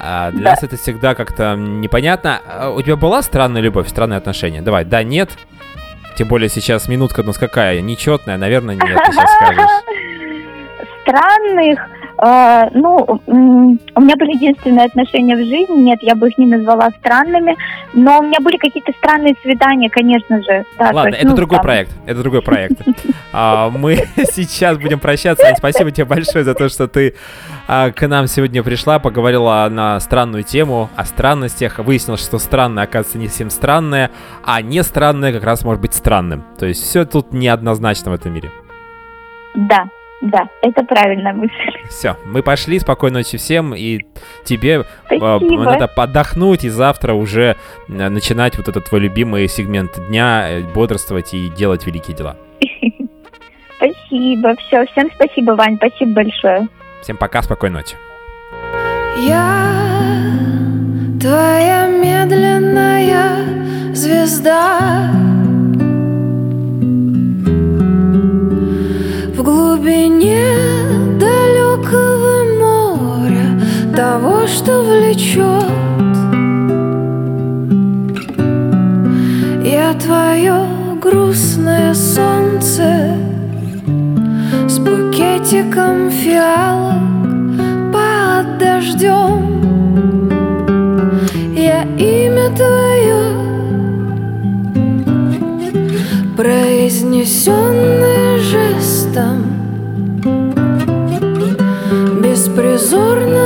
[0.00, 0.50] А для Да.
[0.50, 2.40] нас это всегда как-то непонятно.
[2.46, 4.62] А У тебя была странная любовь, странные отношения?
[4.62, 5.30] Давай, да, нет?
[6.18, 7.80] Тем более сейчас минутка у нас какая?
[7.80, 9.70] Нечетная, наверное, нет, ты сейчас скажешь.
[11.02, 11.78] Странных,
[12.22, 16.90] э, ну, у меня были единственные отношения в жизни, нет, я бы их не назвала
[16.90, 17.56] странными,
[17.92, 20.64] но у меня были какие-то странные свидания, конечно же.
[20.78, 21.92] Да, Ладно, есть, это ну, другой там, проект.
[22.06, 22.82] Это другой проект.
[23.32, 25.46] А, Мы сейчас будем прощаться.
[25.46, 27.14] Ань, спасибо тебе большое за то, что ты
[27.66, 31.78] а, к нам сегодня пришла, поговорила на странную тему, о странностях.
[31.78, 34.10] Выяснилось, что странное, оказывается, не всем странное,
[34.44, 36.44] а не странное как раз может быть странным.
[36.58, 38.50] То есть все тут неоднозначно в этом мире.
[39.54, 39.88] Да,
[40.20, 41.52] да, это правильная мысль.
[41.88, 42.80] Все, мы пошли.
[42.80, 43.72] Спокойной ночи всем.
[43.74, 44.00] И
[44.44, 45.64] тебе а, Спасибо.
[45.64, 47.56] надо отдохнуть и завтра уже
[47.88, 52.36] а, начинать вот этот твой любимый сегмент дня, э, бодрствовать и делать великие дела.
[53.76, 56.66] Спасибо, все, всем спасибо, Вань, спасибо большое.
[57.00, 57.94] Всем пока, спокойной ночи.
[59.18, 59.70] Я
[61.20, 65.12] твоя медленная звезда
[73.98, 75.66] Того, что влечет.
[79.64, 80.54] Я твое
[81.02, 83.16] грустное солнце
[84.68, 86.94] С букетиком фиалок
[87.92, 89.58] под дождем.
[91.56, 93.32] Я имя твое
[96.36, 99.42] Произнесенное жестом
[102.22, 103.37] Беспризорного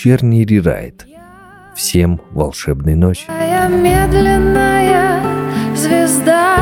[0.00, 1.06] вечерний рерайт.
[1.76, 3.24] Всем волшебной ночи.
[3.68, 5.20] Медленная
[5.76, 6.56] звезда.